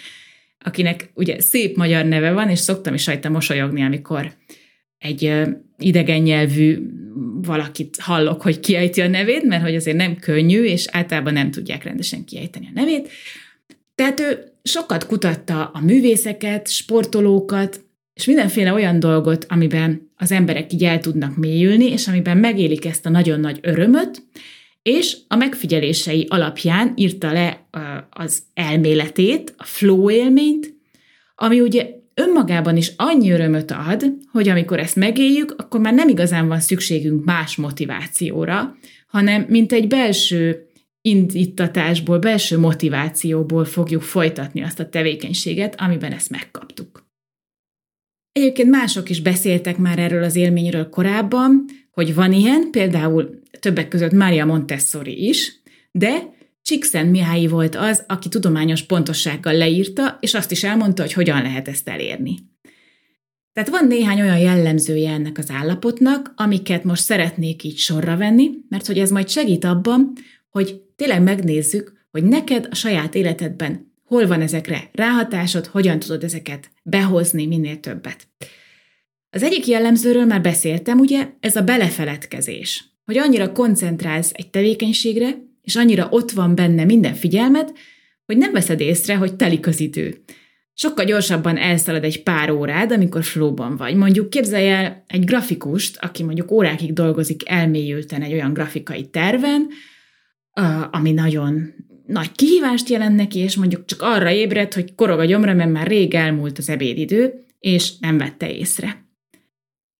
akinek 0.59 1.09
ugye 1.13 1.41
szép 1.41 1.75
magyar 1.75 2.05
neve 2.05 2.31
van, 2.31 2.49
és 2.49 2.59
szoktam 2.59 2.93
is 2.93 3.05
rajta 3.05 3.29
mosolyogni, 3.29 3.83
amikor 3.83 4.33
egy 4.97 5.33
idegen 5.77 6.21
nyelvű 6.21 6.79
valakit 7.41 7.97
hallok, 7.99 8.41
hogy 8.41 8.59
kiejti 8.59 9.01
a 9.01 9.07
nevét, 9.07 9.43
mert 9.43 9.63
hogy 9.63 9.75
azért 9.75 9.97
nem 9.97 10.15
könnyű, 10.15 10.63
és 10.63 10.87
általában 10.91 11.33
nem 11.33 11.51
tudják 11.51 11.83
rendesen 11.83 12.25
kiejteni 12.25 12.67
a 12.67 12.79
nevét. 12.79 13.09
Tehát 13.95 14.19
ő 14.19 14.51
sokat 14.63 15.05
kutatta 15.05 15.65
a 15.73 15.81
művészeket, 15.81 16.67
sportolókat, 16.67 17.83
és 18.13 18.25
mindenféle 18.25 18.73
olyan 18.73 18.99
dolgot, 18.99 19.45
amiben 19.49 20.04
az 20.17 20.31
emberek 20.31 20.73
így 20.73 20.83
el 20.83 20.99
tudnak 20.99 21.37
mélyülni, 21.37 21.85
és 21.85 22.07
amiben 22.07 22.37
megélik 22.37 22.85
ezt 22.85 23.05
a 23.05 23.09
nagyon 23.09 23.39
nagy 23.39 23.59
örömöt, 23.61 24.23
és 24.81 25.17
a 25.27 25.35
megfigyelései 25.35 26.25
alapján 26.29 26.93
írta 26.95 27.31
le 27.31 27.67
az 28.09 28.43
elméletét, 28.53 29.53
a 29.57 29.63
flow 29.63 30.09
élményt, 30.09 30.73
ami 31.35 31.61
ugye 31.61 31.87
önmagában 32.13 32.77
is 32.77 32.91
annyi 32.95 33.31
örömöt 33.31 33.71
ad, 33.71 34.13
hogy 34.31 34.49
amikor 34.49 34.79
ezt 34.79 34.95
megéljük, 34.95 35.55
akkor 35.57 35.79
már 35.79 35.93
nem 35.93 36.09
igazán 36.09 36.47
van 36.47 36.59
szükségünk 36.59 37.25
más 37.25 37.55
motivációra, 37.55 38.75
hanem 39.07 39.45
mint 39.49 39.71
egy 39.71 39.87
belső 39.87 40.67
indítatásból, 41.01 42.19
belső 42.19 42.57
motivációból 42.57 43.65
fogjuk 43.65 44.01
folytatni 44.01 44.63
azt 44.63 44.79
a 44.79 44.89
tevékenységet, 44.89 45.75
amiben 45.81 46.11
ezt 46.11 46.29
megkaptuk. 46.29 46.94
Egyébként 48.39 48.69
mások 48.69 49.09
is 49.09 49.21
beszéltek 49.21 49.77
már 49.77 49.99
erről 49.99 50.23
az 50.23 50.35
élményről 50.35 50.89
korábban, 50.89 51.65
hogy 51.91 52.15
van 52.15 52.33
ilyen, 52.33 52.71
például 52.71 53.39
többek 53.59 53.87
között 53.87 54.11
Mária 54.11 54.45
Montessori 54.45 55.27
is, 55.27 55.61
de 55.91 56.33
Csíkszent 56.61 57.11
Mihály 57.11 57.45
volt 57.45 57.75
az, 57.75 58.03
aki 58.07 58.29
tudományos 58.29 58.83
pontossággal 58.83 59.53
leírta, 59.53 60.17
és 60.19 60.33
azt 60.33 60.51
is 60.51 60.63
elmondta, 60.63 61.01
hogy 61.01 61.13
hogyan 61.13 61.41
lehet 61.41 61.67
ezt 61.67 61.89
elérni. 61.89 62.35
Tehát 63.53 63.69
van 63.69 63.87
néhány 63.87 64.21
olyan 64.21 64.39
jellemzője 64.39 65.11
ennek 65.11 65.37
az 65.37 65.49
állapotnak, 65.49 66.33
amiket 66.35 66.83
most 66.83 67.03
szeretnék 67.03 67.63
így 67.63 67.77
sorra 67.77 68.17
venni, 68.17 68.49
mert 68.69 68.85
hogy 68.85 68.99
ez 68.99 69.09
majd 69.11 69.29
segít 69.29 69.63
abban, 69.63 70.13
hogy 70.49 70.81
tényleg 70.95 71.23
megnézzük, 71.23 72.05
hogy 72.11 72.23
neked 72.23 72.67
a 72.71 72.75
saját 72.75 73.15
életedben 73.15 73.94
hol 74.05 74.27
van 74.27 74.41
ezekre 74.41 74.89
ráhatásod, 74.91 75.65
hogyan 75.65 75.99
tudod 75.99 76.23
ezeket 76.23 76.71
behozni 76.83 77.45
minél 77.45 77.79
többet. 77.79 78.27
Az 79.29 79.43
egyik 79.43 79.67
jellemzőről 79.67 80.25
már 80.25 80.41
beszéltem, 80.41 80.99
ugye, 80.99 81.29
ez 81.39 81.55
a 81.55 81.61
belefeledkezés, 81.61 82.85
hogy 83.05 83.17
annyira 83.17 83.51
koncentrálsz 83.51 84.31
egy 84.33 84.49
tevékenységre, 84.49 85.29
és 85.61 85.75
annyira 85.75 86.07
ott 86.09 86.31
van 86.31 86.55
benne 86.55 86.83
minden 86.83 87.13
figyelmed, 87.13 87.71
hogy 88.25 88.37
nem 88.37 88.51
veszed 88.51 88.79
észre, 88.79 89.15
hogy 89.15 89.35
telik 89.35 89.67
az 89.67 89.79
idő. 89.79 90.23
Sokkal 90.73 91.05
gyorsabban 91.05 91.57
elszalad 91.57 92.03
egy 92.03 92.23
pár 92.23 92.51
órád, 92.51 92.91
amikor 92.91 93.23
flóban 93.23 93.75
vagy. 93.77 93.95
Mondjuk 93.95 94.29
képzelj 94.29 94.69
el 94.69 95.03
egy 95.07 95.25
grafikust, 95.25 95.97
aki 96.01 96.23
mondjuk 96.23 96.51
órákig 96.51 96.93
dolgozik 96.93 97.49
elmélyülten 97.49 98.21
egy 98.21 98.33
olyan 98.33 98.53
grafikai 98.53 99.09
terven, 99.09 99.67
ami 100.91 101.11
nagyon 101.11 101.73
nagy 102.07 102.31
kihívást 102.31 102.89
jelent 102.89 103.15
neki, 103.15 103.39
és 103.39 103.55
mondjuk 103.55 103.85
csak 103.85 104.01
arra 104.01 104.31
ébredt, 104.31 104.73
hogy 104.73 104.95
korog 104.95 105.19
a 105.19 105.25
gyomra, 105.25 105.53
mert 105.53 105.71
már 105.71 105.87
rég 105.87 106.13
elmúlt 106.13 106.57
az 106.57 106.69
ebédidő, 106.69 107.45
és 107.59 107.97
nem 107.99 108.17
vette 108.17 108.51
észre. 108.51 109.05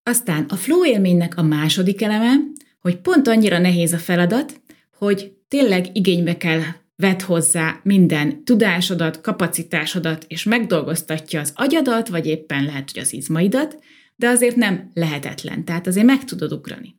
Aztán 0.04 0.46
a 0.50 0.56
flow 0.56 0.86
élménynek 0.86 1.38
a 1.38 1.44
második 1.44 2.02
eleme, 2.02 2.34
hogy 2.80 2.98
pont 2.98 3.28
annyira 3.28 3.60
nehéz 3.60 3.94
a 3.94 3.98
feladat, 3.98 4.62
hogy 4.98 5.34
tényleg 5.48 5.86
igénybe 5.94 6.38
kell 6.38 6.62
vett 6.96 7.22
hozzá 7.22 7.80
minden 7.84 8.44
tudásodat, 8.44 9.22
kapacitásodat, 9.22 10.26
és 10.28 10.44
megdolgoztatja 10.44 11.40
az 11.40 11.54
agyadat, 11.56 12.08
vagy 12.08 12.26
éppen 12.26 12.64
lehet, 12.64 12.92
hogy 12.92 13.02
az 13.02 13.14
izmaidat, 13.14 13.80
de 14.16 14.28
azért 14.28 14.56
nem 14.56 14.90
lehetetlen, 14.94 15.66
tehát 15.66 15.88
azért 15.88 16.06
meg 16.06 16.24
tudod 16.24 16.52
ugrani. 16.52 16.96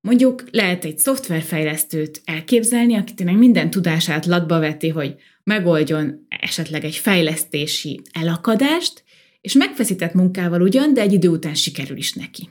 Mondjuk 0.00 0.44
lehet 0.50 0.84
egy 0.84 0.98
szoftverfejlesztőt 0.98 2.22
elképzelni, 2.24 2.94
aki 2.94 3.14
tényleg 3.14 3.38
minden 3.38 3.70
tudását 3.70 4.26
latba 4.26 4.58
veti, 4.58 4.88
hogy 4.88 5.14
megoldjon 5.42 6.26
esetleg 6.28 6.84
egy 6.84 6.96
fejlesztési 6.96 8.00
elakadást, 8.12 9.04
és 9.40 9.52
megfeszített 9.52 10.14
munkával 10.14 10.62
ugyan, 10.62 10.94
de 10.94 11.00
egy 11.00 11.12
idő 11.12 11.28
után 11.28 11.54
sikerül 11.54 11.96
is 11.96 12.12
neki. 12.12 12.48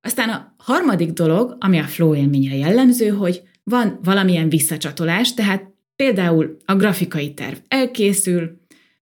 Aztán 0.00 0.28
a 0.28 0.54
harmadik 0.56 1.10
dolog, 1.10 1.56
ami 1.60 1.78
a 1.78 1.84
flow 1.84 2.14
élményre 2.14 2.56
jellemző, 2.56 3.08
hogy 3.08 3.42
van 3.62 3.98
valamilyen 4.02 4.48
visszacsatolás, 4.48 5.34
tehát 5.34 5.64
például 5.96 6.56
a 6.64 6.74
grafikai 6.74 7.34
terv 7.34 7.56
elkészül, 7.68 8.60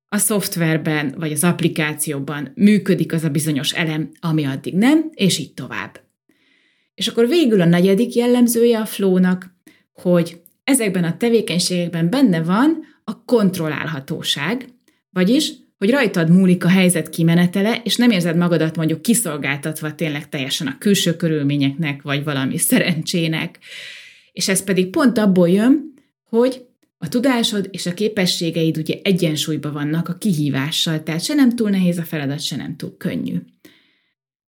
a 0.09 0.19
szoftverben 0.19 1.15
vagy 1.19 1.33
az 1.33 1.45
applikációban 1.45 2.53
működik 2.55 3.13
az 3.13 3.25
a 3.25 3.29
bizonyos 3.29 3.73
elem, 3.73 4.11
ami 4.21 4.45
addig 4.45 4.75
nem, 4.75 5.11
és 5.15 5.39
így 5.39 5.55
tovább. 5.55 6.10
És 7.01 7.09
akkor 7.09 7.29
végül 7.29 7.61
a 7.61 7.65
negyedik 7.65 8.15
jellemzője 8.15 8.79
a 8.79 8.87
flónak, 8.87 9.55
hogy 9.93 10.41
ezekben 10.65 11.05
a 11.05 11.17
tevékenységekben 11.17 12.11
benne 12.11 12.43
van 12.43 12.85
a 13.05 13.25
kontrollálhatóság, 13.25 14.69
vagyis, 15.11 15.53
hogy 15.79 15.91
rajtad 15.91 16.31
múlik 16.31 16.65
a 16.65 16.69
helyzet 16.69 17.11
kimenetele, 17.11 17.81
és 17.85 17.97
nem 17.97 18.11
érzed 18.11 18.37
magadat 18.37 18.77
mondjuk 18.77 19.03
kiszolgáltatva 19.03 19.95
tényleg 19.95 20.29
teljesen 20.29 20.67
a 20.67 20.79
külső 20.79 21.17
körülményeknek, 21.17 22.03
vagy 22.03 22.25
valami 22.25 22.59
szerencsének, 22.59 23.59
és 24.33 24.49
ez 24.49 24.65
pedig 24.65 24.91
pont 24.91 25.19
abból 25.19 25.49
jön, 25.49 25.95
hogy 26.25 26.65
a 26.99 27.09
tudásod 27.09 27.69
és 27.71 27.87
a 27.87 27.95
képességeid 27.95 28.77
ugye 28.77 28.99
egyensúlyban 29.03 29.73
vannak 29.73 30.09
a 30.09 30.15
kihívással, 30.15 31.03
tehát 31.03 31.25
se 31.25 31.35
nem 31.35 31.51
túl 31.51 31.71
nehéz 31.71 31.99
a 31.99 32.03
feladat, 32.03 32.41
se 32.41 32.57
nem 32.57 32.77
túl 32.77 32.97
könnyű. 32.97 33.37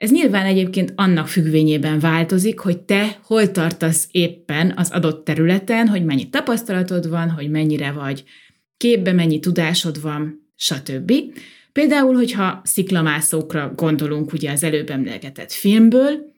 Ez 0.02 0.12
nyilván 0.12 0.46
egyébként 0.46 0.94
annak 0.96 1.28
függvényében 1.28 2.00
változik, 2.00 2.60
hogy 2.60 2.80
te 2.80 3.20
hol 3.24 3.52
tartasz 3.52 4.08
éppen 4.12 4.74
az 4.76 4.92
adott 4.92 5.26
területen, 5.26 5.88
hogy 5.88 6.06
mennyi 6.06 6.30
tapasztalatod 6.30 7.10
van, 7.10 7.30
hogy 7.30 7.50
mennyire 7.50 7.92
vagy 7.92 8.24
képbe, 8.78 9.12
mennyi 9.12 9.40
tudásod 9.40 10.02
van, 10.02 10.52
stb. 10.56 11.14
Például, 11.72 12.16
hogyha 12.16 12.62
sziklamászókra 12.64 13.74
gondolunk 13.76 14.34
ugye 14.34 14.52
az 14.52 14.64
előbb 14.64 14.90
emlegetett 14.90 15.52
filmből, 15.52 16.32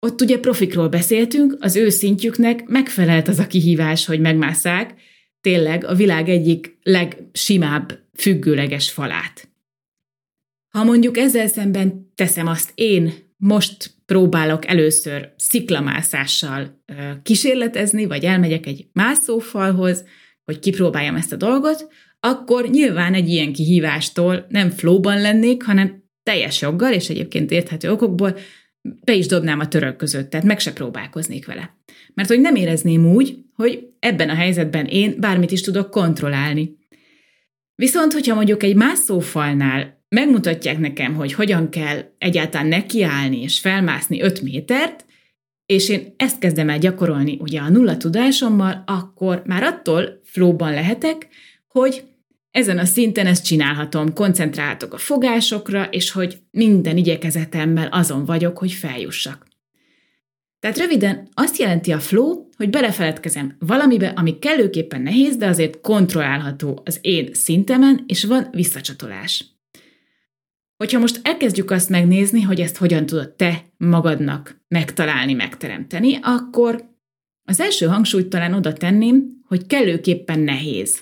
ott 0.00 0.20
ugye 0.20 0.38
profikról 0.38 0.88
beszéltünk, 0.88 1.56
az 1.60 1.76
ő 1.76 1.88
szintjüknek 1.88 2.68
megfelelt 2.68 3.28
az 3.28 3.38
a 3.38 3.46
kihívás, 3.46 4.06
hogy 4.06 4.20
megmásszák 4.20 4.94
tényleg 5.40 5.84
a 5.84 5.94
világ 5.94 6.28
egyik 6.28 6.78
legsimább 6.82 7.98
függőleges 8.14 8.90
falát. 8.90 9.49
Ha 10.70 10.84
mondjuk 10.84 11.18
ezzel 11.18 11.46
szemben 11.46 12.12
teszem 12.14 12.46
azt 12.46 12.72
én, 12.74 13.12
most 13.36 13.90
próbálok 14.06 14.66
először 14.66 15.32
sziklamászással 15.36 16.84
kísérletezni, 17.22 18.06
vagy 18.06 18.24
elmegyek 18.24 18.66
egy 18.66 18.86
mászófalhoz, 18.92 20.04
hogy 20.44 20.58
kipróbáljam 20.58 21.14
ezt 21.14 21.32
a 21.32 21.36
dolgot, 21.36 21.88
akkor 22.20 22.68
nyilván 22.68 23.14
egy 23.14 23.28
ilyen 23.28 23.52
kihívástól 23.52 24.46
nem 24.48 24.70
flóban 24.70 25.20
lennék, 25.20 25.62
hanem 25.62 26.04
teljes 26.22 26.60
joggal, 26.60 26.92
és 26.92 27.08
egyébként 27.08 27.50
érthető 27.50 27.90
okokból 27.90 28.36
be 29.04 29.14
is 29.14 29.26
dobnám 29.26 29.60
a 29.60 29.68
török 29.68 29.96
között, 29.96 30.30
tehát 30.30 30.46
meg 30.46 30.60
se 30.60 30.72
próbálkoznék 30.72 31.46
vele. 31.46 31.78
Mert 32.14 32.28
hogy 32.28 32.40
nem 32.40 32.54
érezném 32.54 33.06
úgy, 33.06 33.38
hogy 33.54 33.88
ebben 33.98 34.28
a 34.28 34.34
helyzetben 34.34 34.86
én 34.86 35.14
bármit 35.18 35.50
is 35.50 35.60
tudok 35.60 35.90
kontrollálni. 35.90 36.76
Viszont, 37.74 38.12
hogyha 38.12 38.34
mondjuk 38.34 38.62
egy 38.62 38.76
mászófalnál 38.76 39.99
megmutatják 40.10 40.78
nekem, 40.78 41.14
hogy 41.14 41.32
hogyan 41.32 41.70
kell 41.70 41.98
egyáltalán 42.18 42.66
nekiállni 42.66 43.42
és 43.42 43.60
felmászni 43.60 44.20
5 44.20 44.42
métert, 44.42 45.04
és 45.66 45.88
én 45.88 46.14
ezt 46.16 46.38
kezdem 46.38 46.68
el 46.68 46.78
gyakorolni 46.78 47.36
ugye 47.40 47.60
a 47.60 47.68
nulla 47.68 47.96
tudásommal, 47.96 48.82
akkor 48.86 49.42
már 49.46 49.62
attól 49.62 50.20
flóban 50.24 50.72
lehetek, 50.72 51.28
hogy 51.68 52.04
ezen 52.50 52.78
a 52.78 52.84
szinten 52.84 53.26
ezt 53.26 53.44
csinálhatom, 53.44 54.12
koncentráltok 54.12 54.92
a 54.94 54.98
fogásokra, 54.98 55.84
és 55.84 56.10
hogy 56.10 56.38
minden 56.50 56.96
igyekezetemmel 56.96 57.86
azon 57.86 58.24
vagyok, 58.24 58.58
hogy 58.58 58.72
feljussak. 58.72 59.46
Tehát 60.60 60.78
röviden 60.78 61.28
azt 61.34 61.56
jelenti 61.56 61.92
a 61.92 61.98
flow, 61.98 62.48
hogy 62.56 62.70
belefeledkezem 62.70 63.56
valamibe, 63.58 64.08
ami 64.08 64.38
kellőképpen 64.38 65.02
nehéz, 65.02 65.36
de 65.36 65.46
azért 65.46 65.80
kontrollálható 65.80 66.82
az 66.84 66.98
én 67.00 67.28
szintemen, 67.32 68.04
és 68.06 68.24
van 68.24 68.48
visszacsatolás. 68.52 69.44
Hogyha 70.80 70.98
most 70.98 71.20
elkezdjük 71.22 71.70
azt 71.70 71.88
megnézni, 71.88 72.40
hogy 72.40 72.60
ezt 72.60 72.76
hogyan 72.76 73.06
tudod 73.06 73.30
te 73.30 73.64
magadnak 73.76 74.60
megtalálni, 74.68 75.32
megteremteni, 75.32 76.18
akkor 76.22 76.84
az 77.44 77.60
első 77.60 77.86
hangsúlyt 77.86 78.28
talán 78.28 78.54
oda 78.54 78.72
tenném, 78.72 79.42
hogy 79.46 79.66
kellőképpen 79.66 80.38
nehéz. 80.38 81.00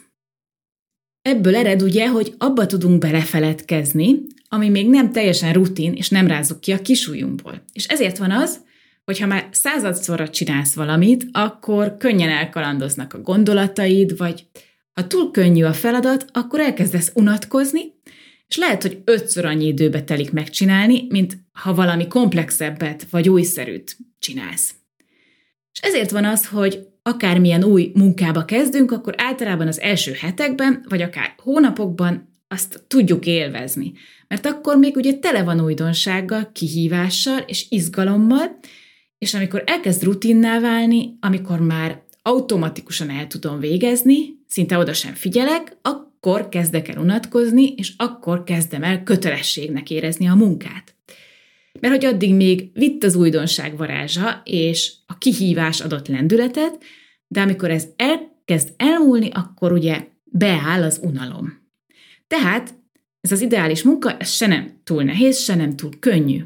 Ebből 1.23 1.57
ered 1.57 1.83
ugye, 1.83 2.09
hogy 2.09 2.35
abba 2.39 2.67
tudunk 2.67 2.99
belefeledkezni, 2.99 4.17
ami 4.49 4.69
még 4.69 4.89
nem 4.89 5.13
teljesen 5.13 5.53
rutin, 5.53 5.93
és 5.93 6.09
nem 6.09 6.27
rázzuk 6.27 6.61
ki 6.61 6.73
a 6.73 6.83
kisújunkból. 6.83 7.63
És 7.73 7.87
ezért 7.87 8.19
van 8.19 8.31
az, 8.31 8.61
hogy 9.05 9.19
ha 9.19 9.27
már 9.27 9.49
századszorra 9.51 10.29
csinálsz 10.29 10.75
valamit, 10.75 11.27
akkor 11.33 11.97
könnyen 11.97 12.31
elkalandoznak 12.31 13.15
a 13.15 13.21
gondolataid, 13.21 14.17
vagy 14.17 14.47
ha 14.93 15.07
túl 15.07 15.31
könnyű 15.31 15.65
a 15.65 15.73
feladat, 15.73 16.27
akkor 16.33 16.61
elkezdesz 16.61 17.13
unatkozni, 17.15 17.81
és 18.49 18.57
lehet, 18.57 18.83
hogy 18.83 19.03
ötször 19.05 19.45
annyi 19.45 19.67
időbe 19.67 20.03
telik 20.03 20.33
megcsinálni, 20.33 21.07
mint 21.09 21.39
ha 21.53 21.75
valami 21.75 22.07
komplexebbet 22.07 23.07
vagy 23.11 23.29
újszerűt 23.29 23.97
csinálsz. 24.19 24.75
És 25.73 25.81
ezért 25.81 26.11
van 26.11 26.25
az, 26.25 26.47
hogy 26.47 26.87
akármilyen 27.03 27.65
új 27.65 27.91
munkába 27.95 28.45
kezdünk, 28.45 28.93
akkor 28.93 29.15
általában 29.17 29.67
az 29.67 29.81
első 29.81 30.13
hetekben, 30.13 30.85
vagy 30.89 31.03
akár 31.03 31.35
hónapokban 31.43 32.37
azt 32.49 32.85
tudjuk 32.87 33.27
élvezni. 33.27 33.93
Mert 34.29 34.47
akkor 34.47 34.77
még 34.77 34.97
ugye 34.97 35.13
tele 35.13 35.43
van 35.43 35.61
újdonsággal, 35.61 36.51
kihívással 36.53 37.39
és 37.39 37.67
izgalommal, 37.69 38.59
és 39.19 39.35
amikor 39.35 39.63
elkezd 39.67 40.03
rutinná 40.03 40.61
válni, 40.61 41.17
amikor 41.21 41.61
már 41.61 42.03
automatikusan 42.23 43.11
el 43.11 43.27
tudom 43.27 43.61
végezni, 43.61 44.17
szinte 44.47 44.79
oda 44.79 44.93
sem 44.93 45.15
figyelek, 45.15 45.77
akkor 45.83 46.08
kezdek 46.49 46.89
el 46.89 46.99
unatkozni, 46.99 47.75
és 47.77 47.93
akkor 47.97 48.45
kezdem 48.45 48.83
el 48.83 49.03
kötelességnek 49.03 49.91
érezni 49.91 50.29
a 50.29 50.35
munkát. 50.35 50.95
Mert 51.81 51.95
hogy 51.95 52.05
addig 52.05 52.35
még 52.35 52.71
vitt 52.73 53.05
az 53.05 53.15
újdonság 53.15 53.77
varázsa, 53.77 54.43
és 54.45 54.93
a 55.07 55.19
kihívás 55.19 55.81
adott 55.81 56.09
lendületet, 56.09 56.83
de 57.27 57.41
amikor 57.41 57.71
ez 57.71 57.87
elkezd 57.97 58.73
elmúlni, 58.77 59.29
akkor 59.33 59.73
ugye 59.73 60.07
beáll 60.25 60.83
az 60.83 61.01
unalom. 61.03 61.67
Tehát 62.27 62.75
ez 63.21 63.33
az 63.33 63.41
ideális 63.41 63.83
munka, 63.83 64.17
ez 64.17 64.31
se 64.31 64.47
nem 64.47 64.81
túl 64.85 65.03
nehéz, 65.03 65.39
se 65.39 65.55
nem 65.55 65.77
túl 65.77 65.91
könnyű. 65.99 66.45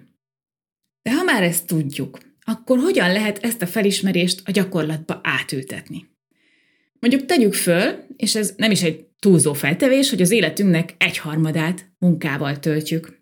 De 1.03 1.15
ha 1.15 1.23
már 1.23 1.43
ezt 1.43 1.67
tudjuk, 1.67 2.19
akkor 2.45 2.79
hogyan 2.79 3.13
lehet 3.13 3.39
ezt 3.39 3.63
a 3.63 3.67
felismerést 3.67 4.43
a 4.45 4.51
gyakorlatba 4.51 5.21
átültetni? 5.23 6.11
Mondjuk 7.01 7.27
tegyük 7.27 7.55
föl, 7.55 8.05
és 8.17 8.35
ez 8.35 8.55
nem 8.57 8.71
is 8.71 8.83
egy 8.83 9.07
túlzó 9.23 9.53
feltevés, 9.53 10.11
hogy 10.11 10.21
az 10.21 10.31
életünknek 10.31 10.95
egyharmadát 10.99 11.93
munkával 11.99 12.59
töltjük. 12.59 13.21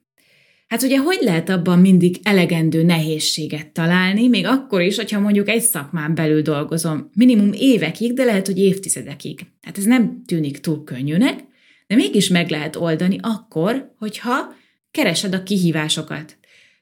Hát 0.69 0.83
ugye 0.83 0.99
hogy 0.99 1.19
lehet 1.21 1.49
abban 1.49 1.78
mindig 1.78 2.21
elegendő 2.23 2.83
nehézséget 2.83 3.73
találni, 3.73 4.28
még 4.28 4.47
akkor 4.47 4.80
is, 4.80 4.97
hogyha 4.97 5.21
mondjuk 5.21 5.49
egy 5.49 5.61
szakmán 5.62 6.14
belül 6.14 6.42
dolgozom, 6.42 7.11
minimum 7.14 7.50
évekig, 7.52 8.12
de 8.12 8.25
lehet, 8.25 8.47
hogy 8.47 8.59
évtizedekig. 8.59 9.40
Hát 9.62 9.78
ez 9.78 9.85
nem 9.85 10.23
tűnik 10.26 10.61
túl 10.61 10.85
könnyűnek, 10.85 11.45
de 11.87 11.95
mégis 11.95 12.28
meg 12.28 12.50
lehet 12.50 12.76
oldani 12.76 13.19
akkor, 13.21 13.92
hogyha 13.99 14.54
keresed 14.90 15.35
a 15.35 15.42
kihívásokat. 15.42 16.38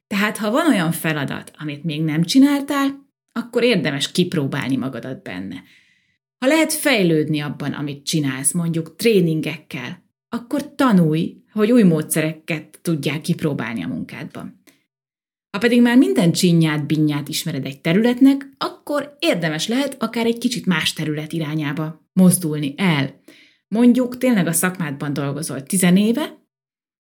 Tehát 0.07 0.37
ha 0.37 0.51
van 0.51 0.67
olyan 0.67 0.93
feladat, 0.93 1.53
amit 1.59 1.85
még 1.85 2.03
nem 2.03 2.23
csináltál, 2.23 3.07
akkor 3.33 3.63
érdemes 3.63 4.13
kipróbálni 4.13 4.77
magadat 4.77 5.23
benne. 5.23 5.63
Ha 6.39 6.47
lehet 6.47 6.73
fejlődni 6.73 7.41
abban, 7.41 7.73
amit 7.73 8.05
csinálsz, 8.05 8.53
mondjuk 8.53 8.97
tréningekkel, 8.97 10.07
akkor 10.29 10.75
tanulj, 10.75 11.37
hogy 11.53 11.73
új 11.73 11.83
módszereket 11.83 12.79
tudják 12.83 13.21
kipróbálni 13.21 13.85
a 13.85 13.89
munkádban. 13.89 14.63
Ha 15.51 15.59
pedig 15.59 15.83
már 15.83 15.97
minden 15.97 16.33
csinyát, 16.33 16.87
binnyát 16.87 17.29
ismered 17.29 17.67
egy 17.67 17.81
területnek, 17.81 18.49
akkor 18.59 19.17
érdemes 19.19 19.69
lehet 19.69 20.03
akár 20.03 20.27
egy 20.27 20.39
kicsit 20.39 20.67
más 20.67 20.93
terület 20.93 21.33
irányába 21.33 22.09
mozdulni 22.13 22.75
el. 22.77 23.23
Mondjuk 23.69 24.19
tényleg 24.19 24.47
a 24.47 24.53
szakmádban 24.53 25.13
dolgozol 25.13 25.63
tizenéve, 25.63 26.47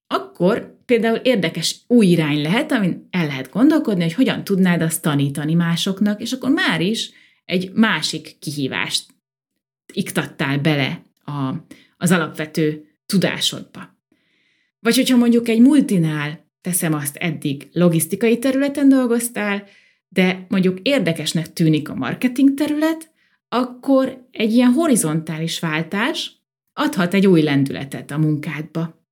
akkor 0.06 0.82
például 0.84 1.16
érdekes 1.16 1.80
új 1.86 2.06
irány 2.06 2.42
lehet, 2.42 2.72
amin 2.72 3.08
el 3.10 3.26
lehet 3.26 3.50
gondolkodni, 3.50 4.02
hogy 4.02 4.14
hogyan 4.14 4.44
tudnád 4.44 4.82
azt 4.82 5.02
tanítani 5.02 5.54
másoknak, 5.54 6.20
és 6.20 6.32
akkor 6.32 6.50
már 6.50 6.80
is 6.80 7.10
egy 7.44 7.72
másik 7.72 8.38
kihívást 8.38 9.16
iktattál 9.92 10.58
bele 10.58 11.02
a, 11.24 11.54
az 11.96 12.10
alapvető 12.10 12.84
tudásodba. 13.06 13.96
Vagy 14.80 14.96
hogyha 14.96 15.16
mondjuk 15.16 15.48
egy 15.48 15.60
multinál, 15.60 16.46
teszem 16.60 16.92
azt 16.92 17.16
eddig 17.16 17.68
logisztikai 17.72 18.38
területen 18.38 18.88
dolgoztál, 18.88 19.64
de 20.08 20.46
mondjuk 20.48 20.78
érdekesnek 20.82 21.52
tűnik 21.52 21.88
a 21.88 21.94
marketing 21.94 22.54
terület, 22.54 23.10
akkor 23.48 24.26
egy 24.30 24.52
ilyen 24.52 24.72
horizontális 24.72 25.58
váltás 25.58 26.32
adhat 26.72 27.14
egy 27.14 27.26
új 27.26 27.42
lendületet 27.42 28.10
a 28.10 28.18
munkádba. 28.18 29.06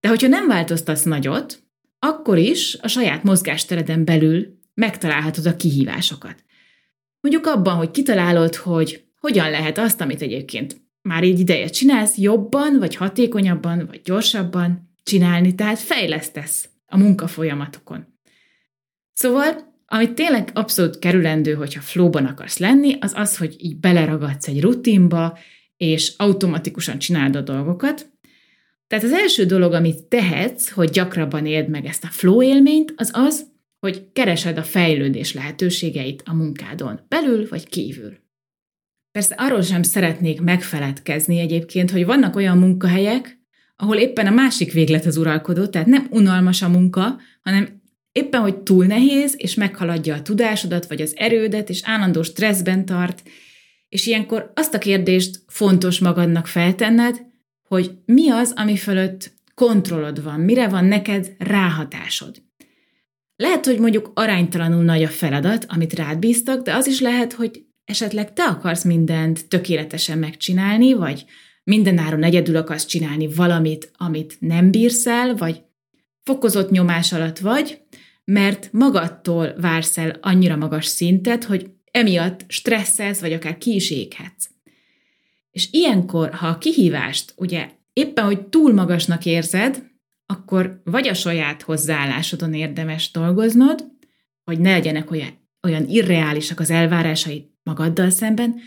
De 0.00 0.08
hogyha 0.08 0.28
nem 0.28 0.46
változtatsz 0.46 1.02
nagyot, 1.02 1.62
akkor 1.98 2.38
is 2.38 2.78
a 2.80 2.88
saját 2.88 3.22
mozgástereden 3.22 4.04
belül 4.04 4.58
megtalálhatod 4.74 5.46
a 5.46 5.56
kihívásokat. 5.56 6.44
Mondjuk 7.20 7.46
abban, 7.46 7.76
hogy 7.76 7.90
kitalálod, 7.90 8.54
hogy 8.54 9.04
hogyan 9.22 9.50
lehet 9.50 9.78
azt, 9.78 10.00
amit 10.00 10.22
egyébként 10.22 10.80
már 11.02 11.22
egy 11.22 11.38
ideje 11.38 11.66
csinálsz, 11.66 12.16
jobban, 12.16 12.78
vagy 12.78 12.94
hatékonyabban, 12.94 13.86
vagy 13.86 14.00
gyorsabban 14.04 14.94
csinálni, 15.02 15.54
tehát 15.54 15.78
fejlesztesz 15.78 16.68
a 16.86 16.96
munkafolyamatokon. 16.96 18.06
Szóval 19.12 19.70
ami 19.86 20.12
tényleg 20.14 20.50
abszolút 20.54 20.98
kerülendő, 20.98 21.54
hogyha 21.54 21.80
flóban 21.80 22.26
akarsz 22.26 22.58
lenni, 22.58 22.96
az 23.00 23.12
az, 23.16 23.36
hogy 23.36 23.56
így 23.58 23.76
beleragadsz 23.76 24.48
egy 24.48 24.60
rutinba, 24.60 25.38
és 25.76 26.12
automatikusan 26.16 26.98
csinálod 26.98 27.36
a 27.36 27.40
dolgokat. 27.40 28.10
Tehát 28.86 29.04
az 29.04 29.12
első 29.12 29.44
dolog, 29.44 29.72
amit 29.72 30.04
tehetsz, 30.04 30.70
hogy 30.70 30.90
gyakrabban 30.90 31.46
éld 31.46 31.68
meg 31.68 31.84
ezt 31.84 32.04
a 32.04 32.10
flow 32.10 32.42
élményt, 32.42 32.94
az 32.96 33.10
az, 33.12 33.46
hogy 33.78 34.12
keresed 34.12 34.58
a 34.58 34.62
fejlődés 34.62 35.34
lehetőségeit 35.34 36.22
a 36.24 36.34
munkádon, 36.34 37.00
belül 37.08 37.48
vagy 37.48 37.68
kívül. 37.68 38.20
Persze 39.12 39.34
arról 39.38 39.62
sem 39.62 39.82
szeretnék 39.82 40.40
megfeledkezni 40.40 41.38
egyébként, 41.38 41.90
hogy 41.90 42.04
vannak 42.04 42.36
olyan 42.36 42.58
munkahelyek, 42.58 43.40
ahol 43.76 43.96
éppen 43.96 44.26
a 44.26 44.30
másik 44.30 44.72
véglet 44.72 45.06
az 45.06 45.16
uralkodó, 45.16 45.66
tehát 45.66 45.86
nem 45.86 46.06
unalmas 46.10 46.62
a 46.62 46.68
munka, 46.68 47.20
hanem 47.42 47.80
Éppen, 48.12 48.40
hogy 48.40 48.56
túl 48.56 48.86
nehéz, 48.86 49.34
és 49.36 49.54
meghaladja 49.54 50.14
a 50.14 50.22
tudásodat, 50.22 50.86
vagy 50.86 51.00
az 51.00 51.12
erődet, 51.16 51.68
és 51.68 51.80
állandó 51.84 52.22
stresszben 52.22 52.84
tart, 52.84 53.22
és 53.88 54.06
ilyenkor 54.06 54.52
azt 54.54 54.74
a 54.74 54.78
kérdést 54.78 55.42
fontos 55.46 55.98
magadnak 55.98 56.46
feltenned, 56.46 57.22
hogy 57.68 57.90
mi 58.04 58.30
az, 58.30 58.52
ami 58.56 58.76
fölött 58.76 59.32
kontrollod 59.54 60.22
van, 60.22 60.40
mire 60.40 60.68
van 60.68 60.84
neked 60.84 61.32
ráhatásod. 61.38 62.42
Lehet, 63.36 63.66
hogy 63.66 63.78
mondjuk 63.78 64.10
aránytalanul 64.14 64.82
nagy 64.82 65.02
a 65.02 65.08
feladat, 65.08 65.66
amit 65.68 65.92
rád 65.92 66.18
bíztak, 66.18 66.62
de 66.62 66.74
az 66.74 66.86
is 66.86 67.00
lehet, 67.00 67.32
hogy 67.32 67.64
esetleg 67.92 68.32
te 68.32 68.44
akarsz 68.44 68.84
mindent 68.84 69.48
tökéletesen 69.48 70.18
megcsinálni, 70.18 70.92
vagy 70.92 71.24
mindenáron 71.64 72.22
egyedül 72.22 72.56
akarsz 72.56 72.86
csinálni 72.86 73.34
valamit, 73.34 73.90
amit 73.96 74.36
nem 74.40 74.70
bírsz 74.70 75.06
el, 75.06 75.34
vagy 75.34 75.62
fokozott 76.22 76.70
nyomás 76.70 77.12
alatt 77.12 77.38
vagy, 77.38 77.80
mert 78.24 78.72
magadtól 78.72 79.54
vársz 79.60 79.98
el 79.98 80.18
annyira 80.20 80.56
magas 80.56 80.86
szintet, 80.86 81.44
hogy 81.44 81.70
emiatt 81.90 82.44
stresszelsz, 82.48 83.20
vagy 83.20 83.32
akár 83.32 83.58
ki 83.58 83.74
is 83.74 83.90
éghetsz. 83.90 84.46
És 85.50 85.68
ilyenkor, 85.70 86.34
ha 86.34 86.46
a 86.46 86.58
kihívást 86.58 87.34
ugye 87.36 87.70
éppen, 87.92 88.24
hogy 88.24 88.46
túl 88.46 88.72
magasnak 88.72 89.24
érzed, 89.24 89.82
akkor 90.26 90.80
vagy 90.84 91.08
a 91.08 91.14
saját 91.14 91.62
hozzáállásodon 91.62 92.54
érdemes 92.54 93.10
dolgoznod, 93.10 93.84
hogy 94.44 94.60
ne 94.60 94.70
legyenek 94.70 95.10
olyan, 95.10 95.48
olyan 95.62 95.88
irreálisak 95.88 96.60
az 96.60 96.70
elvárásaid 96.70 97.50
magaddal 97.62 98.10
szemben, 98.10 98.60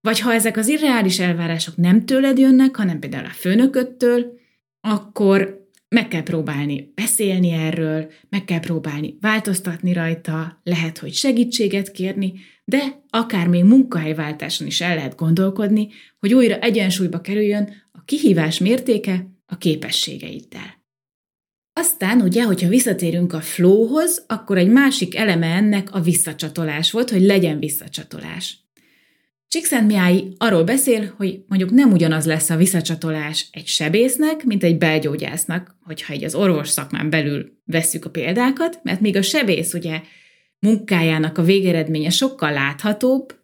vagy 0.00 0.20
ha 0.20 0.32
ezek 0.32 0.56
az 0.56 0.68
irreális 0.68 1.18
elvárások 1.18 1.76
nem 1.76 2.04
tőled 2.04 2.38
jönnek, 2.38 2.76
hanem 2.76 2.98
például 2.98 3.24
a 3.24 3.28
főnököttől, 3.28 4.38
akkor 4.80 5.68
meg 5.88 6.08
kell 6.08 6.22
próbálni 6.22 6.92
beszélni 6.94 7.50
erről, 7.50 8.12
meg 8.28 8.44
kell 8.44 8.60
próbálni 8.60 9.16
változtatni 9.20 9.92
rajta, 9.92 10.60
lehet, 10.62 10.98
hogy 10.98 11.12
segítséget 11.12 11.90
kérni, 11.90 12.32
de 12.64 13.04
akár 13.10 13.48
még 13.48 13.64
munkahelyváltáson 13.64 14.66
is 14.66 14.80
el 14.80 14.94
lehet 14.94 15.16
gondolkodni, 15.16 15.88
hogy 16.18 16.34
újra 16.34 16.58
egyensúlyba 16.58 17.20
kerüljön 17.20 17.72
a 17.92 18.04
kihívás 18.04 18.58
mértéke 18.58 19.26
a 19.46 19.56
képességeiddel. 19.56 20.83
Aztán 21.76 22.20
ugye, 22.20 22.42
hogyha 22.42 22.68
visszatérünk 22.68 23.32
a 23.32 23.40
flowhoz, 23.40 24.24
akkor 24.28 24.58
egy 24.58 24.68
másik 24.68 25.16
eleme 25.16 25.46
ennek 25.46 25.94
a 25.94 26.00
visszacsatolás 26.00 26.90
volt, 26.90 27.10
hogy 27.10 27.22
legyen 27.22 27.58
visszacsatolás. 27.58 28.58
Csíkszentmiályi 29.48 30.32
arról 30.38 30.64
beszél, 30.64 31.14
hogy 31.16 31.40
mondjuk 31.46 31.70
nem 31.70 31.92
ugyanaz 31.92 32.26
lesz 32.26 32.50
a 32.50 32.56
visszacsatolás 32.56 33.48
egy 33.52 33.66
sebésznek, 33.66 34.44
mint 34.44 34.64
egy 34.64 34.78
belgyógyásznak, 34.78 35.76
hogyha 35.82 36.12
egy 36.12 36.24
az 36.24 36.34
orvos 36.34 36.68
szakmán 36.68 37.10
belül 37.10 37.52
vesszük 37.64 38.04
a 38.04 38.10
példákat, 38.10 38.80
mert 38.82 39.00
még 39.00 39.16
a 39.16 39.22
sebész 39.22 39.74
ugye 39.74 40.00
munkájának 40.58 41.38
a 41.38 41.42
végeredménye 41.42 42.10
sokkal 42.10 42.52
láthatóbb, 42.52 43.34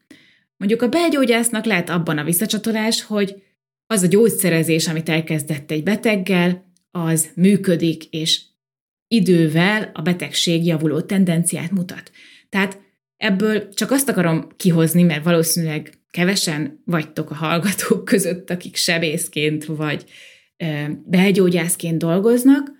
mondjuk 0.56 0.82
a 0.82 0.88
belgyógyásznak 0.88 1.64
lehet 1.64 1.90
abban 1.90 2.18
a 2.18 2.24
visszacsatolás, 2.24 3.02
hogy 3.04 3.42
az 3.86 4.02
a 4.02 4.06
gyógyszerezés, 4.06 4.88
amit 4.88 5.08
elkezdett 5.08 5.70
egy 5.70 5.82
beteggel, 5.82 6.69
az 6.90 7.30
működik, 7.34 8.04
és 8.04 8.40
idővel 9.08 9.90
a 9.94 10.02
betegség 10.02 10.66
javuló 10.66 11.00
tendenciát 11.00 11.70
mutat. 11.70 12.10
Tehát 12.48 12.80
ebből 13.16 13.68
csak 13.68 13.90
azt 13.90 14.08
akarom 14.08 14.48
kihozni, 14.56 15.02
mert 15.02 15.24
valószínűleg 15.24 15.92
kevesen 16.10 16.82
vagytok 16.84 17.30
a 17.30 17.34
hallgatók 17.34 18.04
között, 18.04 18.50
akik 18.50 18.76
sebészként 18.76 19.64
vagy 19.64 20.04
belgyógyászként 21.04 21.98
dolgoznak, 21.98 22.70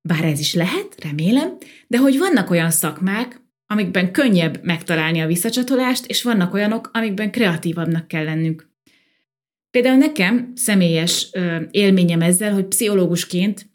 bár 0.00 0.24
ez 0.24 0.38
is 0.38 0.54
lehet, 0.54 1.04
remélem, 1.04 1.56
de 1.86 1.98
hogy 1.98 2.18
vannak 2.18 2.50
olyan 2.50 2.70
szakmák, 2.70 3.40
amikben 3.66 4.12
könnyebb 4.12 4.60
megtalálni 4.62 5.20
a 5.20 5.26
visszacsatolást, 5.26 6.06
és 6.06 6.22
vannak 6.22 6.54
olyanok, 6.54 6.90
amikben 6.92 7.30
kreatívabbnak 7.30 8.08
kell 8.08 8.24
lennünk. 8.24 8.71
Például 9.72 9.96
nekem 9.96 10.52
személyes 10.54 11.30
élményem 11.70 12.20
ezzel, 12.20 12.52
hogy 12.52 12.64
pszichológusként 12.64 13.70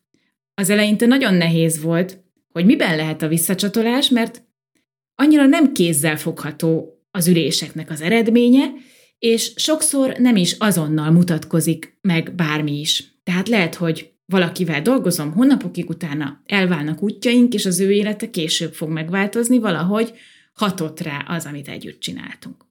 az 0.54 0.70
eleinte 0.70 1.06
nagyon 1.06 1.34
nehéz 1.34 1.82
volt, 1.82 2.24
hogy 2.52 2.66
miben 2.66 2.96
lehet 2.96 3.22
a 3.22 3.28
visszacsatolás, 3.28 4.10
mert 4.10 4.44
annyira 5.16 5.46
nem 5.46 5.74
kézzel 5.74 6.18
fogható 6.18 7.02
az 7.12 7.28
üléseknek 7.28 7.90
az 7.90 8.02
eredménye, 8.02 8.74
és 9.20 9.54
sokszor 9.56 10.18
nem 10.18 10.36
is 10.36 10.56
azonnal 10.58 11.12
mutatkozik 11.12 11.98
meg 12.02 12.36
bármi 12.36 12.80
is. 12.80 13.04
Tehát 13.24 13.50
lehet, 13.50 13.76
hogy 13.76 14.12
valakivel 14.26 14.82
dolgozom 14.82 15.32
hónapokig, 15.32 15.90
utána 15.90 16.42
elválnak 16.46 17.02
útjaink, 17.02 17.54
és 17.54 17.66
az 17.66 17.80
ő 17.80 17.92
élete 17.92 18.30
később 18.30 18.74
fog 18.74 18.90
megváltozni, 18.90 19.60
valahogy 19.60 20.14
hatott 20.54 21.00
rá 21.00 21.26
az, 21.28 21.46
amit 21.46 21.68
együtt 21.68 22.00
csináltunk. 22.00 22.67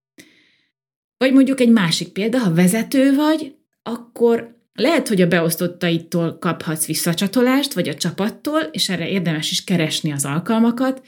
Vagy 1.18 1.32
mondjuk 1.32 1.60
egy 1.60 1.70
másik 1.70 2.08
példa, 2.08 2.38
ha 2.38 2.54
vezető 2.54 3.14
vagy, 3.14 3.54
akkor 3.82 4.54
lehet, 4.72 5.08
hogy 5.08 5.20
a 5.20 5.28
beosztottaitól 5.28 6.38
kaphatsz 6.38 6.86
visszacsatolást, 6.86 7.72
vagy 7.72 7.88
a 7.88 7.94
csapattól, 7.94 8.60
és 8.60 8.88
erre 8.88 9.08
érdemes 9.08 9.50
is 9.50 9.64
keresni 9.64 10.12
az 10.12 10.24
alkalmakat, 10.24 11.02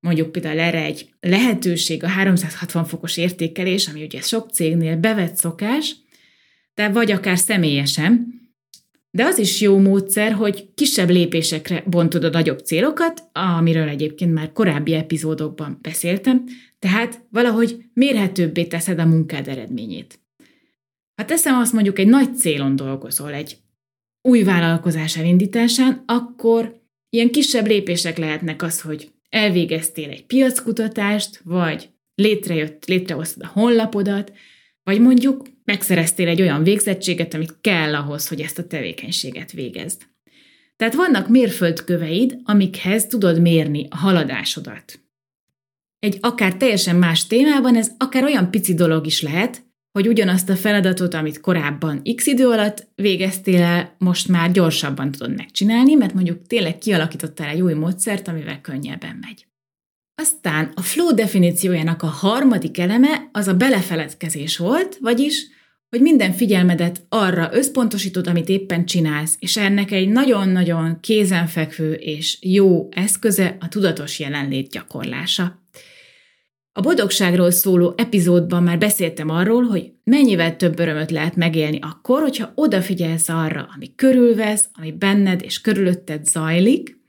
mondjuk 0.00 0.32
például 0.32 0.58
erre 0.58 0.82
egy 0.82 1.10
lehetőség 1.20 2.04
a 2.04 2.08
360 2.08 2.84
fokos 2.84 3.16
értékelés, 3.16 3.86
ami 3.86 4.02
ugye 4.02 4.20
sok 4.20 4.50
cégnél 4.50 4.96
bevett 4.96 5.36
szokás, 5.36 5.96
de 6.74 6.88
vagy 6.88 7.10
akár 7.10 7.38
személyesen, 7.38 8.36
de 9.10 9.24
az 9.24 9.38
is 9.38 9.60
jó 9.60 9.78
módszer, 9.78 10.32
hogy 10.32 10.68
kisebb 10.74 11.08
lépésekre 11.08 11.82
bontod 11.86 12.24
a 12.24 12.28
nagyobb 12.28 12.58
célokat, 12.58 13.22
amiről 13.32 13.88
egyébként 13.88 14.32
már 14.32 14.52
korábbi 14.52 14.94
epizódokban 14.94 15.78
beszéltem, 15.82 16.44
tehát 16.78 17.26
valahogy 17.30 17.84
mérhetőbbé 17.92 18.64
teszed 18.64 18.98
a 18.98 19.06
munkád 19.06 19.48
eredményét. 19.48 20.20
Ha 21.14 21.24
teszem 21.24 21.58
azt 21.58 21.72
mondjuk 21.72 21.98
egy 21.98 22.06
nagy 22.06 22.36
célon 22.36 22.76
dolgozol, 22.76 23.32
egy 23.32 23.56
új 24.22 24.42
vállalkozás 24.42 25.16
elindításán, 25.16 26.02
akkor 26.06 26.80
ilyen 27.10 27.30
kisebb 27.30 27.66
lépések 27.66 28.18
lehetnek 28.18 28.62
az, 28.62 28.80
hogy 28.80 29.12
elvégeztél 29.28 30.10
egy 30.10 30.26
piackutatást, 30.26 31.40
vagy 31.44 31.90
létrejött, 32.14 32.84
létrehoztad 32.84 33.42
a 33.42 33.50
honlapodat, 33.52 34.32
vagy 34.82 35.00
mondjuk 35.00 35.46
megszereztél 35.64 36.28
egy 36.28 36.40
olyan 36.40 36.62
végzettséget, 36.62 37.34
amit 37.34 37.60
kell 37.60 37.94
ahhoz, 37.94 38.28
hogy 38.28 38.40
ezt 38.40 38.58
a 38.58 38.66
tevékenységet 38.66 39.52
végezd. 39.52 40.02
Tehát 40.76 40.94
vannak 40.94 41.28
mérföldköveid, 41.28 42.38
amikhez 42.44 43.06
tudod 43.06 43.40
mérni 43.40 43.86
a 43.90 43.96
haladásodat. 43.96 45.00
Egy 45.98 46.18
akár 46.20 46.56
teljesen 46.56 46.96
más 46.96 47.26
témában 47.26 47.76
ez 47.76 47.90
akár 47.96 48.24
olyan 48.24 48.50
pici 48.50 48.74
dolog 48.74 49.06
is 49.06 49.22
lehet, 49.22 49.66
hogy 49.92 50.08
ugyanazt 50.08 50.48
a 50.48 50.56
feladatot, 50.56 51.14
amit 51.14 51.40
korábban 51.40 52.02
x 52.14 52.26
idő 52.26 52.48
alatt 52.48 52.88
végeztél 52.94 53.62
el, 53.62 53.94
most 53.98 54.28
már 54.28 54.52
gyorsabban 54.52 55.10
tudod 55.10 55.36
megcsinálni, 55.36 55.94
mert 55.94 56.14
mondjuk 56.14 56.46
tényleg 56.46 56.78
kialakítottál 56.78 57.48
egy 57.48 57.60
új 57.60 57.74
módszert, 57.74 58.28
amivel 58.28 58.60
könnyebben 58.60 59.18
megy. 59.20 59.46
Aztán 60.14 60.72
a 60.74 60.82
flow 60.82 61.14
definíciójának 61.14 62.02
a 62.02 62.06
harmadik 62.06 62.78
eleme 62.78 63.28
az 63.32 63.46
a 63.48 63.54
belefeledkezés 63.54 64.56
volt, 64.56 64.98
vagyis, 65.00 65.46
hogy 65.88 66.00
minden 66.00 66.32
figyelmedet 66.32 67.06
arra 67.08 67.48
összpontosítod, 67.52 68.26
amit 68.26 68.48
éppen 68.48 68.84
csinálsz, 68.84 69.36
és 69.38 69.56
ennek 69.56 69.90
egy 69.90 70.08
nagyon-nagyon 70.08 71.00
kézenfekvő 71.00 71.92
és 71.92 72.38
jó 72.40 72.88
eszköze 72.90 73.56
a 73.60 73.68
tudatos 73.68 74.18
jelenlét 74.18 74.70
gyakorlása. 74.70 75.57
A 76.78 76.80
boldogságról 76.80 77.50
szóló 77.50 77.94
epizódban 77.96 78.62
már 78.62 78.78
beszéltem 78.78 79.30
arról, 79.30 79.62
hogy 79.62 79.92
mennyivel 80.04 80.56
több 80.56 80.78
örömöt 80.78 81.10
lehet 81.10 81.36
megélni 81.36 81.78
akkor, 81.80 82.20
hogyha 82.20 82.52
odafigyelsz 82.54 83.28
arra, 83.28 83.68
ami 83.74 83.94
körülvesz, 83.94 84.68
ami 84.72 84.92
benned 84.92 85.42
és 85.42 85.60
körülötted 85.60 86.24
zajlik, 86.24 87.00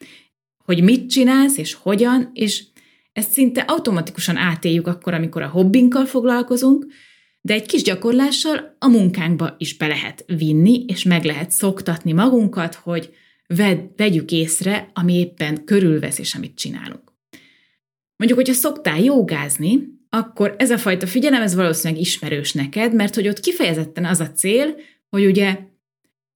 hogy 0.65 0.83
mit 0.83 1.09
csinálsz 1.09 1.57
és 1.57 1.73
hogyan, 1.73 2.29
és 2.33 2.63
ezt 3.13 3.31
szinte 3.31 3.61
automatikusan 3.61 4.37
átéljük 4.37 4.87
akkor, 4.87 5.13
amikor 5.13 5.41
a 5.41 5.49
hobbinkkal 5.49 6.05
foglalkozunk, 6.05 6.85
de 7.41 7.53
egy 7.53 7.65
kis 7.65 7.81
gyakorlással 7.81 8.75
a 8.79 8.87
munkánkba 8.87 9.55
is 9.57 9.77
be 9.77 9.87
lehet 9.87 10.23
vinni, 10.27 10.85
és 10.87 11.03
meg 11.03 11.23
lehet 11.23 11.51
szoktatni 11.51 12.11
magunkat, 12.11 12.75
hogy 12.75 13.09
vegyük 13.95 14.31
észre, 14.31 14.91
ami 14.93 15.13
éppen 15.13 15.65
körülvesz, 15.65 16.19
és 16.19 16.35
amit 16.35 16.55
csinálunk. 16.55 17.08
Mondjuk, 18.19 18.39
hogyha 18.39 18.53
szoktál 18.53 18.99
jogázni, 18.99 19.87
akkor 20.09 20.55
ez 20.57 20.71
a 20.71 20.77
fajta 20.77 21.07
figyelem, 21.07 21.41
ez 21.41 21.55
valószínűleg 21.55 22.01
ismerős 22.01 22.53
neked, 22.53 22.93
mert 22.93 23.15
hogy 23.15 23.27
ott 23.27 23.39
kifejezetten 23.39 24.05
az 24.05 24.19
a 24.19 24.31
cél, 24.31 24.75
hogy 25.09 25.25
ugye 25.25 25.57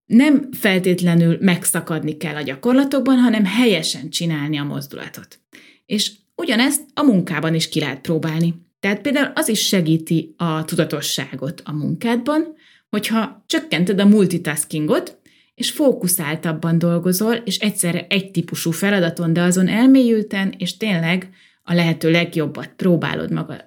nem 0.05 0.51
feltétlenül 0.51 1.37
megszakadni 1.41 2.17
kell 2.17 2.35
a 2.35 2.41
gyakorlatokban, 2.41 3.17
hanem 3.17 3.45
helyesen 3.45 4.09
csinálni 4.09 4.57
a 4.57 4.63
mozdulatot. 4.63 5.39
És 5.85 6.11
ugyanezt 6.35 6.81
a 6.93 7.03
munkában 7.03 7.53
is 7.53 7.69
ki 7.69 7.79
lehet 7.79 8.01
próbálni. 8.01 8.53
Tehát 8.79 9.01
például 9.01 9.31
az 9.35 9.47
is 9.47 9.67
segíti 9.67 10.33
a 10.37 10.65
tudatosságot 10.65 11.61
a 11.65 11.73
munkádban, 11.73 12.55
hogyha 12.89 13.43
csökkented 13.47 13.99
a 13.99 14.05
multitaskingot, 14.05 15.17
és 15.55 15.71
fókuszáltabban 15.71 16.77
dolgozol, 16.77 17.33
és 17.33 17.57
egyszerre 17.57 18.05
egy 18.09 18.31
típusú 18.31 18.71
feladaton, 18.71 19.33
de 19.33 19.41
azon 19.41 19.67
elmélyülten, 19.67 20.53
és 20.57 20.77
tényleg 20.77 21.29
a 21.63 21.73
lehető 21.73 22.11
legjobbat 22.11 22.73
próbálod 22.75 23.31
magad, 23.31 23.65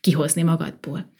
kihozni 0.00 0.42
magadból. 0.42 1.12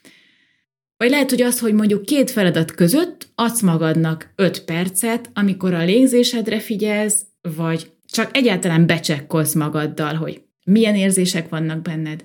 Vagy 0.97 1.11
lehet, 1.11 1.31
hogy 1.31 1.43
az, 1.43 1.61
hogy 1.61 1.73
mondjuk 1.75 2.05
két 2.05 2.31
feladat 2.31 2.71
között 2.71 3.29
adsz 3.35 3.61
magadnak 3.61 4.33
öt 4.37 4.65
percet, 4.65 5.31
amikor 5.35 5.75
a 5.75 5.85
légzésedre 5.85 6.61
figyelsz, 6.61 7.27
vagy 7.57 7.93
csak 8.07 8.37
egyáltalán 8.37 8.87
becsekkolsz 8.87 9.55
magaddal, 9.55 10.15
hogy 10.15 10.43
milyen 10.65 10.95
érzések 10.95 11.49
vannak 11.49 11.83
benned, 11.83 12.25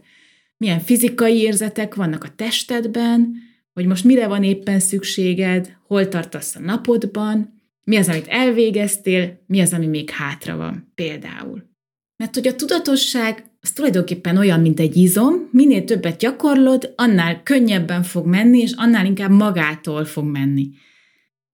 milyen 0.57 0.79
fizikai 0.79 1.37
érzetek 1.37 1.95
vannak 1.95 2.23
a 2.23 2.33
testedben, 2.35 3.35
hogy 3.73 3.85
most 3.85 4.03
mire 4.03 4.27
van 4.27 4.43
éppen 4.43 4.79
szükséged, 4.79 5.77
hol 5.87 6.07
tartasz 6.07 6.55
a 6.55 6.59
napodban, 6.59 7.61
mi 7.83 7.97
az, 7.97 8.09
amit 8.09 8.27
elvégeztél, 8.27 9.43
mi 9.47 9.61
az, 9.61 9.73
ami 9.73 9.85
még 9.85 10.09
hátra 10.09 10.55
van, 10.55 10.91
például. 10.95 11.72
Mert 12.23 12.35
hogy 12.35 12.47
a 12.47 12.55
tudatosság 12.55 13.43
az 13.61 13.71
tulajdonképpen 13.71 14.37
olyan, 14.37 14.59
mint 14.59 14.79
egy 14.79 14.95
izom, 14.95 15.49
minél 15.51 15.83
többet 15.83 16.17
gyakorlod, 16.17 16.93
annál 16.95 17.43
könnyebben 17.43 18.03
fog 18.03 18.25
menni, 18.25 18.59
és 18.59 18.71
annál 18.75 19.05
inkább 19.05 19.31
magától 19.31 20.05
fog 20.05 20.25
menni. 20.25 20.69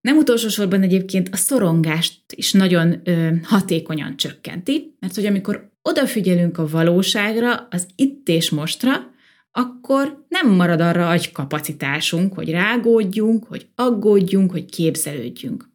Nem 0.02 0.18
utolsó 0.18 0.48
sorban 0.48 0.82
egyébként 0.82 1.30
a 1.32 1.36
szorongást 1.36 2.22
is 2.36 2.52
nagyon 2.52 3.02
ö, 3.04 3.30
hatékonyan 3.44 4.18
csökkenti, 4.18 4.96
mert 5.00 5.16
hogy 5.16 5.26
amikor 5.26 5.72
odafigyelünk 5.82 6.58
a 6.58 6.68
valóságra, 6.68 7.68
az 7.70 7.88
itt 7.96 8.28
és 8.28 8.50
mostra, 8.50 9.12
akkor 9.52 10.26
nem 10.28 10.50
marad 10.56 10.82
arra 10.82 11.10
agykapacitásunk, 11.10 12.34
hogy 12.34 12.50
rágódjunk, 12.50 13.46
hogy 13.46 13.68
aggódjunk, 13.76 14.52
hogy 14.52 14.66
képzelődjünk. 14.66 15.69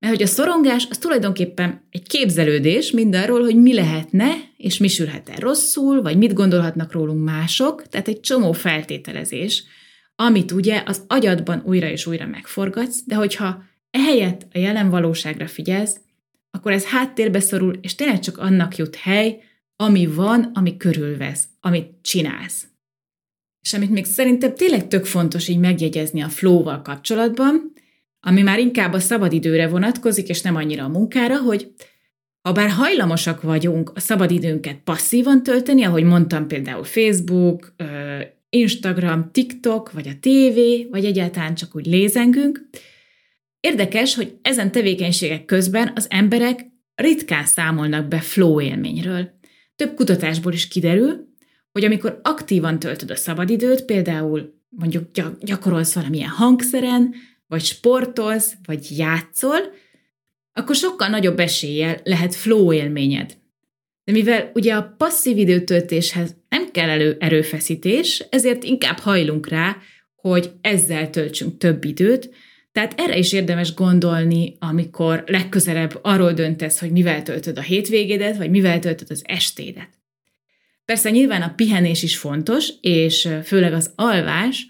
Mert 0.00 0.14
hogy 0.14 0.22
a 0.22 0.26
szorongás 0.26 0.86
az 0.90 0.98
tulajdonképpen 0.98 1.86
egy 1.90 2.06
képzelődés 2.06 2.90
mindarról, 2.90 3.40
hogy 3.40 3.56
mi 3.56 3.74
lehetne, 3.74 4.32
és 4.56 4.78
mi 4.78 4.88
sülhet 4.88 5.28
el 5.28 5.36
rosszul, 5.36 6.02
vagy 6.02 6.16
mit 6.16 6.32
gondolhatnak 6.32 6.92
rólunk 6.92 7.24
mások, 7.24 7.88
tehát 7.88 8.08
egy 8.08 8.20
csomó 8.20 8.52
feltételezés, 8.52 9.64
amit 10.14 10.52
ugye 10.52 10.82
az 10.86 11.04
agyadban 11.06 11.62
újra 11.66 11.88
és 11.88 12.06
újra 12.06 12.26
megforgatsz, 12.26 13.02
de 13.06 13.14
hogyha 13.14 13.62
ehelyett 13.90 14.46
a 14.52 14.58
jelen 14.58 14.90
valóságra 14.90 15.46
figyelsz, 15.46 16.00
akkor 16.50 16.72
ez 16.72 16.84
háttérbe 16.84 17.40
szorul, 17.40 17.78
és 17.80 17.94
tényleg 17.94 18.20
csak 18.20 18.38
annak 18.38 18.76
jut 18.76 18.96
hely, 18.96 19.42
ami 19.76 20.06
van, 20.06 20.50
ami 20.54 20.76
körülvesz, 20.76 21.44
amit 21.60 21.92
csinálsz. 22.02 22.66
És 23.60 23.74
amit 23.74 23.90
még 23.90 24.04
szerintem 24.04 24.54
tényleg 24.54 24.88
tök 24.88 25.04
fontos 25.04 25.48
így 25.48 25.58
megjegyezni 25.58 26.22
a 26.22 26.28
flow-val 26.28 26.82
kapcsolatban, 26.82 27.72
ami 28.20 28.42
már 28.42 28.58
inkább 28.58 28.92
a 28.92 29.00
szabadidőre 29.00 29.68
vonatkozik, 29.68 30.28
és 30.28 30.40
nem 30.40 30.56
annyira 30.56 30.84
a 30.84 30.88
munkára, 30.88 31.38
hogy 31.38 31.72
ha 32.42 32.52
bár 32.52 32.70
hajlamosak 32.70 33.42
vagyunk 33.42 33.92
a 33.94 34.00
szabadidőnket 34.00 34.76
passzívan 34.84 35.42
tölteni, 35.42 35.84
ahogy 35.84 36.02
mondtam 36.02 36.46
például 36.46 36.84
Facebook, 36.84 37.74
Instagram, 38.48 39.30
TikTok, 39.32 39.92
vagy 39.92 40.08
a 40.08 40.18
TV, 40.20 40.90
vagy 40.90 41.04
egyáltalán 41.04 41.54
csak 41.54 41.76
úgy 41.76 41.86
lézengünk, 41.86 42.68
érdekes, 43.60 44.14
hogy 44.14 44.38
ezen 44.42 44.72
tevékenységek 44.72 45.44
közben 45.44 45.92
az 45.94 46.06
emberek 46.10 46.66
ritkán 46.94 47.44
számolnak 47.44 48.08
be 48.08 48.20
flow 48.20 48.60
élményről. 48.60 49.30
Több 49.76 49.94
kutatásból 49.94 50.52
is 50.52 50.68
kiderül, 50.68 51.28
hogy 51.72 51.84
amikor 51.84 52.20
aktívan 52.22 52.78
töltöd 52.78 53.10
a 53.10 53.16
szabadidőt, 53.16 53.84
például 53.84 54.54
mondjuk 54.68 55.08
gyakorolsz 55.40 55.94
valamilyen 55.94 56.28
hangszeren, 56.28 57.14
vagy 57.50 57.64
sportolsz, 57.64 58.54
vagy 58.64 58.98
játszol, 58.98 59.58
akkor 60.52 60.74
sokkal 60.74 61.08
nagyobb 61.08 61.38
eséllyel 61.38 62.00
lehet 62.04 62.34
flow 62.34 62.72
élményed. 62.72 63.36
De 64.04 64.12
mivel 64.12 64.50
ugye 64.54 64.74
a 64.74 64.94
passzív 64.98 65.38
időtöltéshez 65.38 66.36
nem 66.48 66.70
kell 66.70 66.88
elő 66.88 67.16
erőfeszítés, 67.20 68.24
ezért 68.30 68.64
inkább 68.64 68.98
hajlunk 68.98 69.48
rá, 69.48 69.76
hogy 70.14 70.50
ezzel 70.60 71.10
töltsünk 71.10 71.58
több 71.58 71.84
időt, 71.84 72.30
tehát 72.72 73.00
erre 73.00 73.16
is 73.16 73.32
érdemes 73.32 73.74
gondolni, 73.74 74.56
amikor 74.58 75.24
legközelebb 75.26 75.98
arról 76.02 76.32
döntesz, 76.32 76.80
hogy 76.80 76.90
mivel 76.90 77.22
töltöd 77.22 77.58
a 77.58 77.62
hétvégédet, 77.62 78.36
vagy 78.36 78.50
mivel 78.50 78.78
töltöd 78.78 79.10
az 79.10 79.22
estédet. 79.24 79.88
Persze 80.84 81.10
nyilván 81.10 81.42
a 81.42 81.54
pihenés 81.56 82.02
is 82.02 82.16
fontos, 82.16 82.68
és 82.80 83.28
főleg 83.44 83.72
az 83.72 83.92
alvás, 83.94 84.66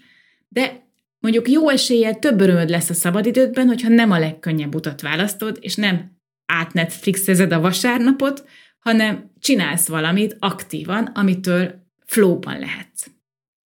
de 0.47 0.89
Mondjuk 1.21 1.49
jó 1.49 1.69
eséllyel 1.69 2.19
több 2.19 2.41
örömöd 2.41 2.69
lesz 2.69 2.89
a 2.89 2.93
szabadidődben, 2.93 3.67
hogyha 3.67 3.89
nem 3.89 4.11
a 4.11 4.19
legkönnyebb 4.19 4.75
utat 4.75 5.01
választod, 5.01 5.57
és 5.61 5.75
nem 5.75 6.17
átnetflixezed 6.45 7.51
a 7.51 7.59
vasárnapot, 7.59 8.45
hanem 8.79 9.31
csinálsz 9.39 9.87
valamit 9.87 10.35
aktívan, 10.39 11.05
amitől 11.05 11.87
flóban 12.05 12.59
lehetsz. 12.59 13.05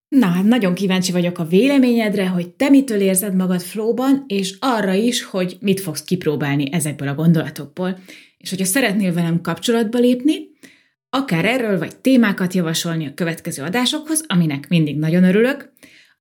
Na, 0.08 0.26
hát 0.26 0.44
nagyon 0.44 0.74
kíváncsi 0.74 1.12
vagyok 1.12 1.40
a 1.40 1.46
véleményedre, 1.46 2.28
hogy 2.28 2.50
te 2.50 2.70
mitől 2.70 3.00
érzed 3.00 3.36
magad 3.36 3.62
flóban, 3.62 4.24
és 4.28 4.56
arra 4.60 4.94
is, 4.94 5.24
hogy 5.24 5.58
mit 5.60 5.80
fogsz 5.80 6.04
kipróbálni 6.04 6.72
ezekből 6.72 7.08
a 7.08 7.16
gondolatokból. 7.16 8.00
És 8.38 8.50
hogyha 8.50 8.66
szeretnél 8.66 9.14
velem 9.14 9.42
kapcsolatba 9.42 9.98
lépni, 9.98 10.50
akár 11.10 11.46
erről 11.46 11.78
vagy 11.78 11.96
témákat 11.96 12.54
javasolni 12.54 13.06
a 13.06 13.14
következő 13.14 13.64
adásokhoz, 13.64 14.26
aminek 14.28 14.68
mindig 14.68 14.98
nagyon 14.98 15.24
örülök, 15.24 15.74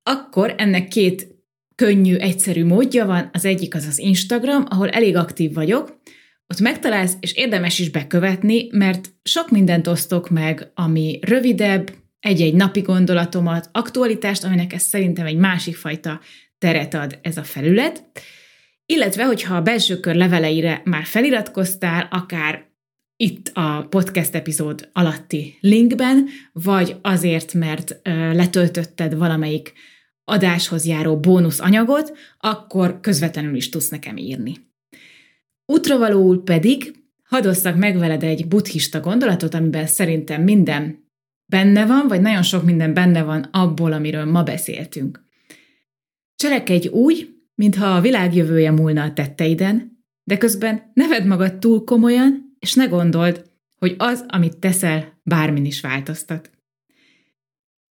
akkor 0.09 0.55
ennek 0.57 0.87
két 0.87 1.27
könnyű, 1.75 2.15
egyszerű 2.15 2.65
módja 2.65 3.05
van. 3.05 3.29
Az 3.33 3.45
egyik 3.45 3.75
az 3.75 3.85
az 3.85 3.99
Instagram, 3.99 4.65
ahol 4.69 4.89
elég 4.89 5.15
aktív 5.15 5.53
vagyok, 5.53 5.99
ott 6.47 6.59
megtalálsz, 6.59 7.17
és 7.19 7.33
érdemes 7.33 7.79
is 7.79 7.89
bekövetni, 7.89 8.67
mert 8.71 9.09
sok 9.23 9.49
mindent 9.49 9.87
osztok 9.87 10.29
meg, 10.29 10.71
ami 10.73 11.19
rövidebb, 11.21 11.91
egy-egy 12.19 12.53
napi 12.53 12.81
gondolatomat, 12.81 13.69
aktualitást, 13.71 14.43
aminek 14.43 14.73
ez 14.73 14.81
szerintem 14.81 15.25
egy 15.25 15.37
másik 15.37 15.75
fajta 15.75 16.21
teret 16.57 16.93
ad 16.93 17.19
ez 17.21 17.37
a 17.37 17.43
felület. 17.43 18.03
Illetve, 18.85 19.25
hogyha 19.25 19.55
a 19.55 19.61
belső 19.61 19.99
kör 19.99 20.15
leveleire 20.15 20.81
már 20.83 21.03
feliratkoztál, 21.03 22.07
akár 22.11 22.73
itt 23.17 23.51
a 23.53 23.87
podcast 23.89 24.35
epizód 24.35 24.89
alatti 24.93 25.57
linkben, 25.59 26.27
vagy 26.51 26.95
azért, 27.01 27.53
mert 27.53 27.99
letöltötted 28.33 29.17
valamelyik 29.17 29.73
adáshoz 30.25 30.85
járó 30.85 31.19
bónusz 31.19 31.59
anyagot, 31.59 32.17
akkor 32.39 32.99
közvetlenül 32.99 33.55
is 33.55 33.69
tudsz 33.69 33.89
nekem 33.89 34.17
írni. 34.17 34.53
Útravalóul 35.65 36.43
pedig 36.43 37.03
hadosszak 37.23 37.75
meg 37.75 37.97
veled 37.97 38.23
egy 38.23 38.47
buddhista 38.47 38.99
gondolatot, 38.99 39.53
amiben 39.53 39.87
szerintem 39.87 40.41
minden 40.41 41.03
benne 41.45 41.85
van, 41.85 42.07
vagy 42.07 42.21
nagyon 42.21 42.43
sok 42.43 42.63
minden 42.63 42.93
benne 42.93 43.23
van 43.23 43.47
abból, 43.51 43.93
amiről 43.93 44.25
ma 44.25 44.43
beszéltünk. 44.43 45.23
Cselekedj 46.35 46.87
úgy, 46.87 47.35
mintha 47.55 47.95
a 47.95 48.01
világ 48.01 48.35
jövője 48.35 48.71
múlna 48.71 49.03
a 49.03 49.13
tetteiden, 49.13 50.03
de 50.23 50.37
közben 50.37 50.91
ne 50.93 51.07
vedd 51.07 51.27
magad 51.27 51.57
túl 51.59 51.83
komolyan, 51.83 52.55
és 52.59 52.73
ne 52.73 52.85
gondold, 52.85 53.49
hogy 53.75 53.95
az, 53.97 54.25
amit 54.27 54.57
teszel, 54.57 55.19
bármin 55.23 55.65
is 55.65 55.81
változtat. 55.81 56.51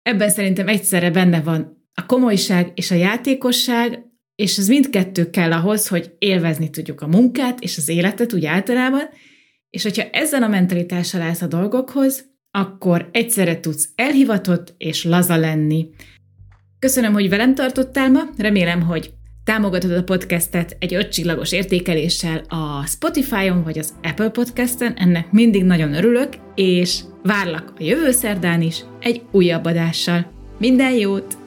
Ebben 0.01 0.29
szerintem 0.29 0.67
egyszerre 0.67 1.11
benne 1.11 1.41
van 1.41 1.82
a 1.93 2.05
komolyság 2.05 2.71
és 2.75 2.91
a 2.91 2.95
játékosság, 2.95 4.03
és 4.35 4.57
ez 4.57 4.67
mindkettő 4.67 5.29
kell 5.29 5.51
ahhoz, 5.51 5.87
hogy 5.87 6.15
élvezni 6.17 6.69
tudjuk 6.69 7.01
a 7.01 7.07
munkát 7.07 7.59
és 7.59 7.77
az 7.77 7.89
életet 7.89 8.33
úgy 8.33 8.45
általában, 8.45 9.09
és 9.69 9.83
hogyha 9.83 10.09
ezzel 10.11 10.43
a 10.43 10.47
mentalitással 10.47 11.21
állsz 11.21 11.41
a 11.41 11.47
dolgokhoz, 11.47 12.31
akkor 12.51 13.09
egyszerre 13.11 13.59
tudsz 13.59 13.89
elhivatott 13.95 14.73
és 14.77 15.03
laza 15.03 15.35
lenni. 15.35 15.89
Köszönöm, 16.79 17.13
hogy 17.13 17.29
velem 17.29 17.55
tartottál 17.55 18.09
ma, 18.09 18.21
remélem, 18.37 18.81
hogy 18.81 19.13
támogatod 19.43 19.91
a 19.91 20.03
podcastet 20.03 20.77
egy 20.79 20.93
ötcsillagos 20.93 21.51
értékeléssel 21.51 22.37
a 22.47 22.85
Spotify-on 22.85 23.63
vagy 23.63 23.79
az 23.79 23.93
Apple 24.03 24.29
Podcasten, 24.29 24.93
ennek 24.93 25.31
mindig 25.31 25.63
nagyon 25.63 25.93
örülök, 25.93 26.33
és 26.55 26.99
várlak 27.23 27.73
a 27.79 27.83
jövő 27.83 28.11
szerdán 28.11 28.61
is 28.61 28.83
egy 28.99 29.21
újabb 29.31 29.65
adással. 29.65 30.31
Minden 30.57 30.91
jót! 30.91 31.42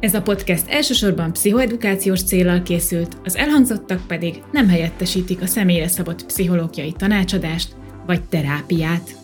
Ez 0.00 0.14
a 0.14 0.22
podcast 0.22 0.68
elsősorban 0.68 1.32
pszichoedukációs 1.32 2.22
célral 2.22 2.62
készült, 2.62 3.16
az 3.24 3.36
elhangzottak 3.36 4.06
pedig 4.06 4.42
nem 4.52 4.68
helyettesítik 4.68 5.42
a 5.42 5.46
személyre 5.46 5.88
szabott 5.88 6.26
pszichológiai 6.26 6.92
tanácsadást 6.92 7.76
vagy 8.06 8.22
terápiát. 8.22 9.18